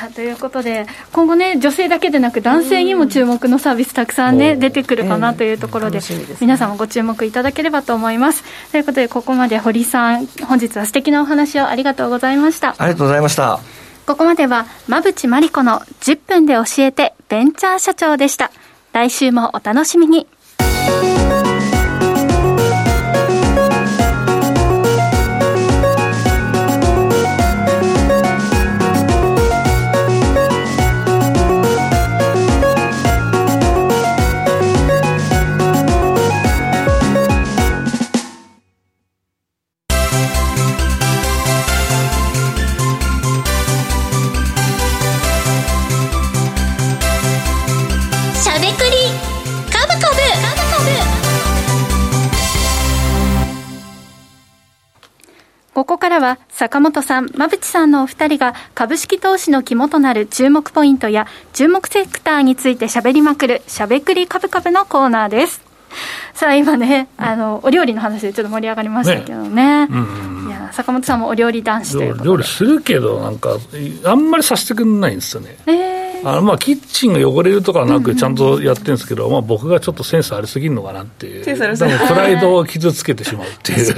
[0.00, 6.00] さあということで、今後ね、女性だけでなく、男性にも注目のサービス、たくさんね、出てくるかなというところで、
[6.40, 8.42] 皆さんもご注目いただければと思います。
[8.72, 12.74] ということで、ここまで堀さん、本日は素敵なお話をありがとうございました。
[12.78, 13.60] ありがとうございました。
[14.06, 18.50] ここまでは、馬淵真理子の10分で教えて、ベンチャー社長でした。
[18.94, 20.26] 来週もお楽しみに。
[56.10, 65.62] からは坂本さん、馬淵さんのお二人が株式投資の肝となる注目ポイントや注目セクターについて喋りまくるしゃべくり株株のコーナーです。
[66.34, 69.86] さあ今ね、あのお料理の話でちょっと盛り上がりましたけどね。
[69.86, 73.56] ねうんうん、いや坂本さんもお料理男子という料理するけどなんか
[74.04, 75.56] あんまりさせてくれないんですよね。
[75.66, 83.94] えーあのまあキッチンが汚れるとかはなく、ちゃんとやってるんですけど、まあ、僕がちょっとセンスありすぎるのかなっていう、プライドを傷つけてしまうっていう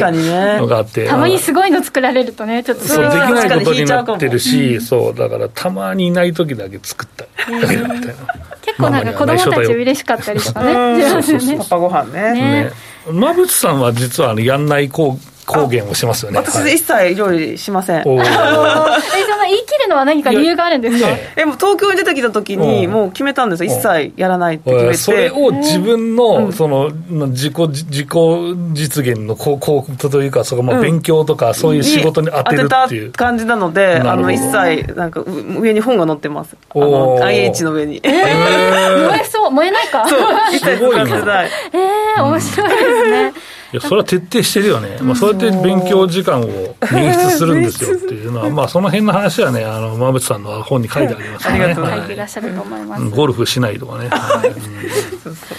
[0.60, 7.88] のがあって、たまにすごいの作られるとね、ちょっとそうできないことになってるし、そうだからたまにいない時だけ作ったみたいな。
[8.62, 11.04] 結構なんか子供たち嬉しかったりとかね、
[11.58, 12.32] パパご飯ね。
[12.32, 12.72] ね。
[13.06, 16.38] 馬淵さんは実はやんないこう公言をしますよね。
[16.38, 17.96] 私、一切料理しません。
[18.02, 21.08] え、その言い切るのは何か理由があるんですか？
[21.36, 23.70] え、もう東京に出てきた時に、もう決めたんですよ。
[23.72, 24.96] 一切やらないって決めて。
[24.96, 26.90] それを自分の、その、
[27.28, 28.08] 自己、自己
[28.72, 33.12] 実現のこう、というか、そこ、まあ、勉強とか、そういう仕事に当てるっていう。
[33.12, 35.22] 感じなので、あの、一切、なんか、
[35.58, 36.56] 上に本が載ってます。
[36.74, 38.00] あの、IH の上に。
[38.02, 40.06] えー、燃えそう燃えないか？
[40.08, 40.20] そう、
[40.52, 41.50] 一切使ってない。
[42.16, 43.32] えー、面白いですね。
[43.72, 51.80] いやそれは徹底してるよね、まあ、そうやって勉強時間を捻出するんですよっていうのは、まあ、その辺の話はね、あの馬淵さんの本に書いてありますからね、書
[52.76, 53.04] います。
[53.04, 54.08] ゴルフしないとかね。
[54.08, 55.58] はい、そうそう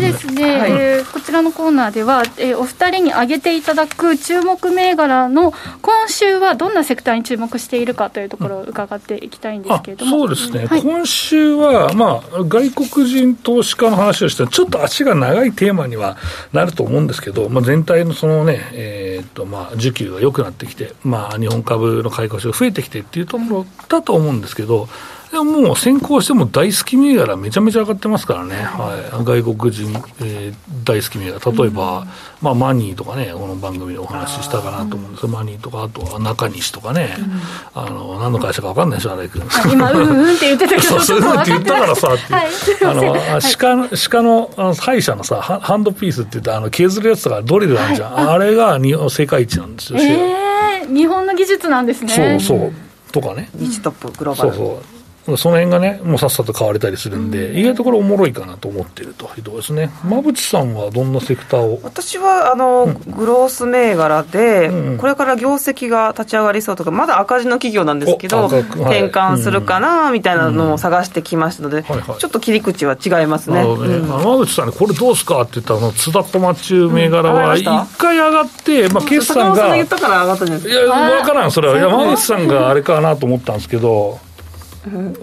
[0.00, 16.16] でですね、はい、えー、こちらのコーナーでは、えー、お二人に挙げていただく注目銘柄の今週はどんなセクターに注目しているかというところを伺っていきたいんですけれども、そうですね、はい、今週は、まあ、外国人投資家の話をして、ちょっと足が長いテーマには
[16.52, 24.88] なると思うんですけど、まあ、全体のそのね、えー、っとまあ、需給が良くなってきて、まあ、日本株の買い越しが増えてきてっていうところだと思うんですけど、
[25.36, 32.08] やもう先行しても大好き銘柄、めちゃめちゃ上がってますからね、はい、外国人、えー、大好き銘柄、例えば、うん、
[32.40, 35.20] まあ、マニーとかね、この番組でお話ししたかなと思うんです。
[35.22, 39.42] けど、マニーとか、あとは中西とかね、うん、あの何の会社か分かんないでしょ、荒井君。
[39.72, 42.48] 今、うんうんって言ってたけど、 そうそうって言ったからさ、 ってはい、
[42.84, 43.16] あの
[43.58, 52.40] 鹿の鹿のあの歯医者のさ、ハンドピースって言って、あの削るやつとかドリルあるじゃん、はい、あれが日本世界一なんですよ、えー、日本の技術なんですね。
[52.40, 52.72] そうそう。
[53.12, 53.48] とかね。
[53.58, 54.50] 日トップグローバル。
[54.50, 54.97] そうそう
[55.36, 59.28] その辺がね、もうさっさと買われたりするんで、うん、意外とこれおもろいかなと思っていると。
[59.36, 59.90] いうところですね。
[60.04, 61.80] 馬淵さんはどんなセクターを？
[61.82, 73.62] 私は、あの、うん、グロース銘柄で、うん、これから業績が立ち上がりそうとか、まだ赤字の企業なんですけど、転換するかな、みたいなのを探してきましたので、ちょっと切り口は違いますね。
[73.62, 77.64] ね馬淵さん、これどうすかって言ったら、津田駒中銘柄は一
[77.98, 79.74] 回上がって、まあ、決算が。
[79.74, 80.76] 言ったから上がったんじゃないです。
[80.76, 80.82] か。
[80.84, 81.78] いや、分からん、それは。
[81.78, 84.18] 山口さんがあれかなと思ったんですけど、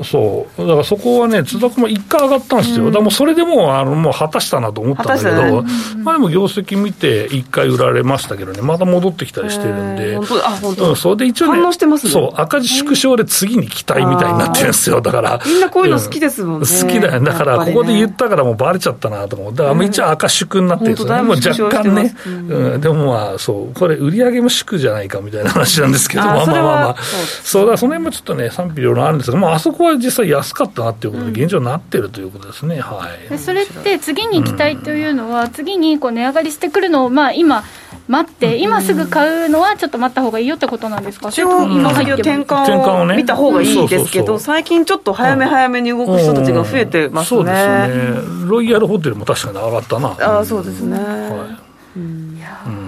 [0.03, 0.61] そう。
[0.61, 5.69] だからそこはね、津田も一回上がったんですよ、だからもうそれでもあのもう果たしたなと思ったんだけど、ね、
[6.03, 11.97] まあでも業績見て、一回売られましたけどね、また戻ってきたりしてるんで、本当あ本当、うん、それで一応ね、ね。
[11.97, 26.95] そう赤字縮小で次に期待みたいになってるんですよ、だから、みんなこういうの好きですもんね、好きだよ、だからここで言ったからもうばれちゃったなと思う、だから一応赤縮になってるんですよね、もう若干ね、うん、でもまあ、そう、これ、売り上げも縮じゃないかみたいな話なんですけど、まあまあまあまあ、
[27.43, 37.63] そうだ、その辺もちょっとね、賛否両論あるんですが、まあ、あそこは実際、安かったなっていうことで、現状なってるということですね、はい、それって次に期待というのは、次にこう値上がりしてくるのを、まあ、今、
[38.07, 50.39] 待って、今すぐ買うのはちょっと待った方がいいよってことなんですか、一応、今先転換を見た方がいいですけど、最近ちょっと早め早めに動く人たちが増えてますね、そうですね、ロイヤルホテルも確かに上がったな。
[50.39, 51.47] あそうですね、は
[51.95, 51.97] い。
[51.97, 52.35] うん
[52.65, 52.84] という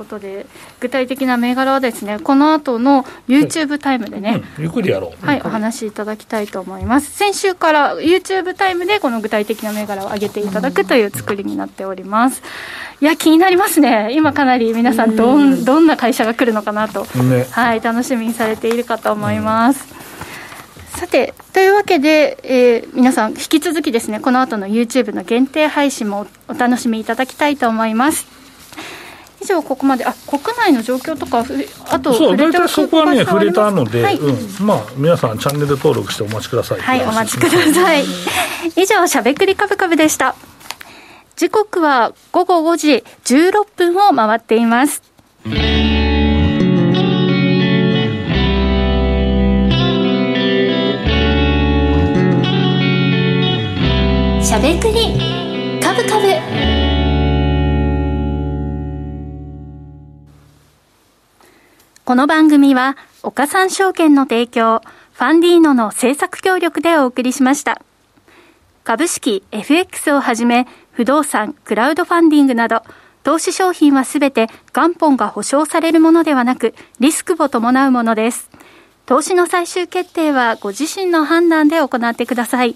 [0.00, 0.46] ことで、
[0.80, 5.26] 具体的な銘柄はですね、この後の YouTube タイムでね、ゆっくりやろう。
[5.26, 7.10] はい、お話しいただきたいと思います。
[7.10, 12.42] 先週から YouTube タイムでこの具体的な銘柄を上げていただくという作りになっております。
[13.00, 14.08] いや、気になりますね。
[14.12, 20.00] 今かなり皆さんどん、どんな会社が来るのかなと、ね、はい、楽しみにされているかと思います。
[20.96, 28.39] さて、というわけで、えー、皆さん、引き続きですね、この後の YouTube の限定配信もお楽しみいただきたいと思います。
[29.42, 31.44] 以上、ここまで、あ国内の状況とか、
[31.90, 36.80] あと、そう、大体そこはね、触れたので、はい、うん、まあ、皆さん、チャンネル登録してお待ちください。
[36.80, 38.04] はい、お待ちください。
[38.76, 40.34] 以上、しゃべくりかぶかぶでした。
[41.36, 45.02] 時刻は午後5時16分を回っています。
[54.42, 56.79] しゃべくりかぶかぶ。
[62.10, 64.80] この番組は、岡三証券の提供、
[65.12, 67.82] ファンディーノの制作協力でお送りしました。
[68.82, 72.82] 株式 FX をはじめ、不動産、クラウドファンディングなど、
[73.22, 78.50] 投資商品はすべて元本が保証されるものではなく、リスクを伴うものです。
[79.06, 82.74] 投資の最終決定はご自身の判断で行ってください。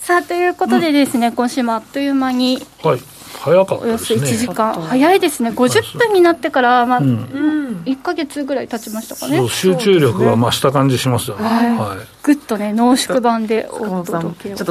[0.00, 3.00] さあ、ということでですね、うん、今週もあっという間に、はい、
[3.38, 4.20] 早かったですね。
[4.20, 9.48] およそ1時間、早いですね、50分になってから、まあ、うん、1か月ぐらい経ちましたかね。
[9.48, 11.44] 集中力が増した感じしますよね。
[11.44, 14.14] はいぐっとね、濃縮版でちょっと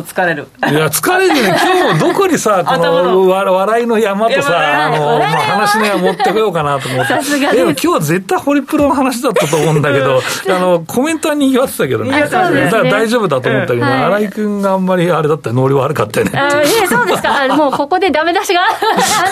[0.03, 0.47] 疲れる。
[0.69, 1.47] いや、疲れるね。
[1.47, 7.13] 今日どこにさ、 この笑いの山とさ、あの、まあ、話の山持ってこようかなと思って。
[7.55, 12.21] でも今日は絶対ホリプロの話だったと思うんだけど、あの、コメントはにぎわってたけどね。
[12.21, 16.39] だから大丈夫だと思ったけど、新井君があんまりあれだったら、能力悪かったよね。
[16.39, 17.47] あ、えそうですか。
[17.55, 18.61] もうここでダメ出しが、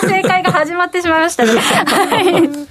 [0.00, 1.52] 省会が始まってしまいましたね。
[1.52, 2.68] はい。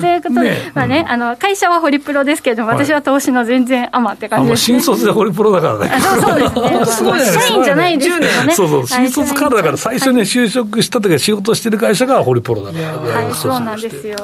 [0.00, 4.64] ということで、まあね、あの、会社はホリプロですけれども、私は投資の全然アマって感じです。
[4.64, 5.90] 新卒でホリプロだからね。
[6.20, 6.86] そうですね。
[6.86, 8.52] すごい社員じゃないですけどね。
[8.52, 13.22] そうそう、新卒からだから、最初ね、就職した時仕事してる会社がホリプロだから。
[13.22, 14.16] はい、そうなんですよ。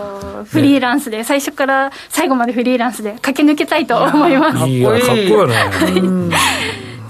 [0.50, 4.68] フリーランスで、最初から最後までフリーランスで駆け抜けたいと思います。
[4.68, 5.54] いや、かっこいいよね。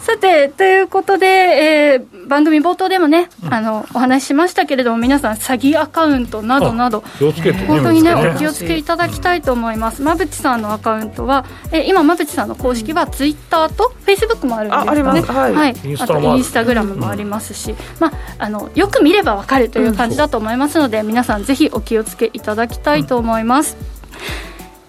[0.02, 10.02] さて、ということで、えー、番組冒頭でもね、うん、あの、お話ししましたけれども、皆さん、詐欺アカウントなどなど、気をつけて、ね、本当にね、お気をつけいただきたいと思います。
[10.02, 15.20] 馬淵さんのアカウントは、え今、馬淵さんの公式は、ツイッターとフェイスブックもあるんですよね。
[15.20, 15.74] はい、はい。
[16.00, 23.76] あと、インスタグラムもありますし、うん、まあ、あの、よく見ればわかるという感じだと思いますので、皆さん、ぜひお気をつけいただきたいと思います。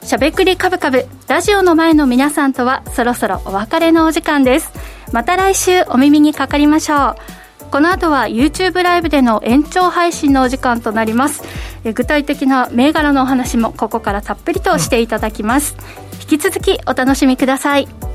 [0.03, 4.71] しゃべくりカブカブ、ラジオの前の皆さんとは、そろそろお別れのお時間です。
[5.13, 7.15] また来週お耳にかかりましょう。
[7.69, 11.43] この後は YouTube ライブでの延長配信のお時間となります。
[11.93, 15.77] 具体的な銘柄のお話もここからたっぷりとしていただきます。
[16.19, 18.12] 引き続きお楽しみください。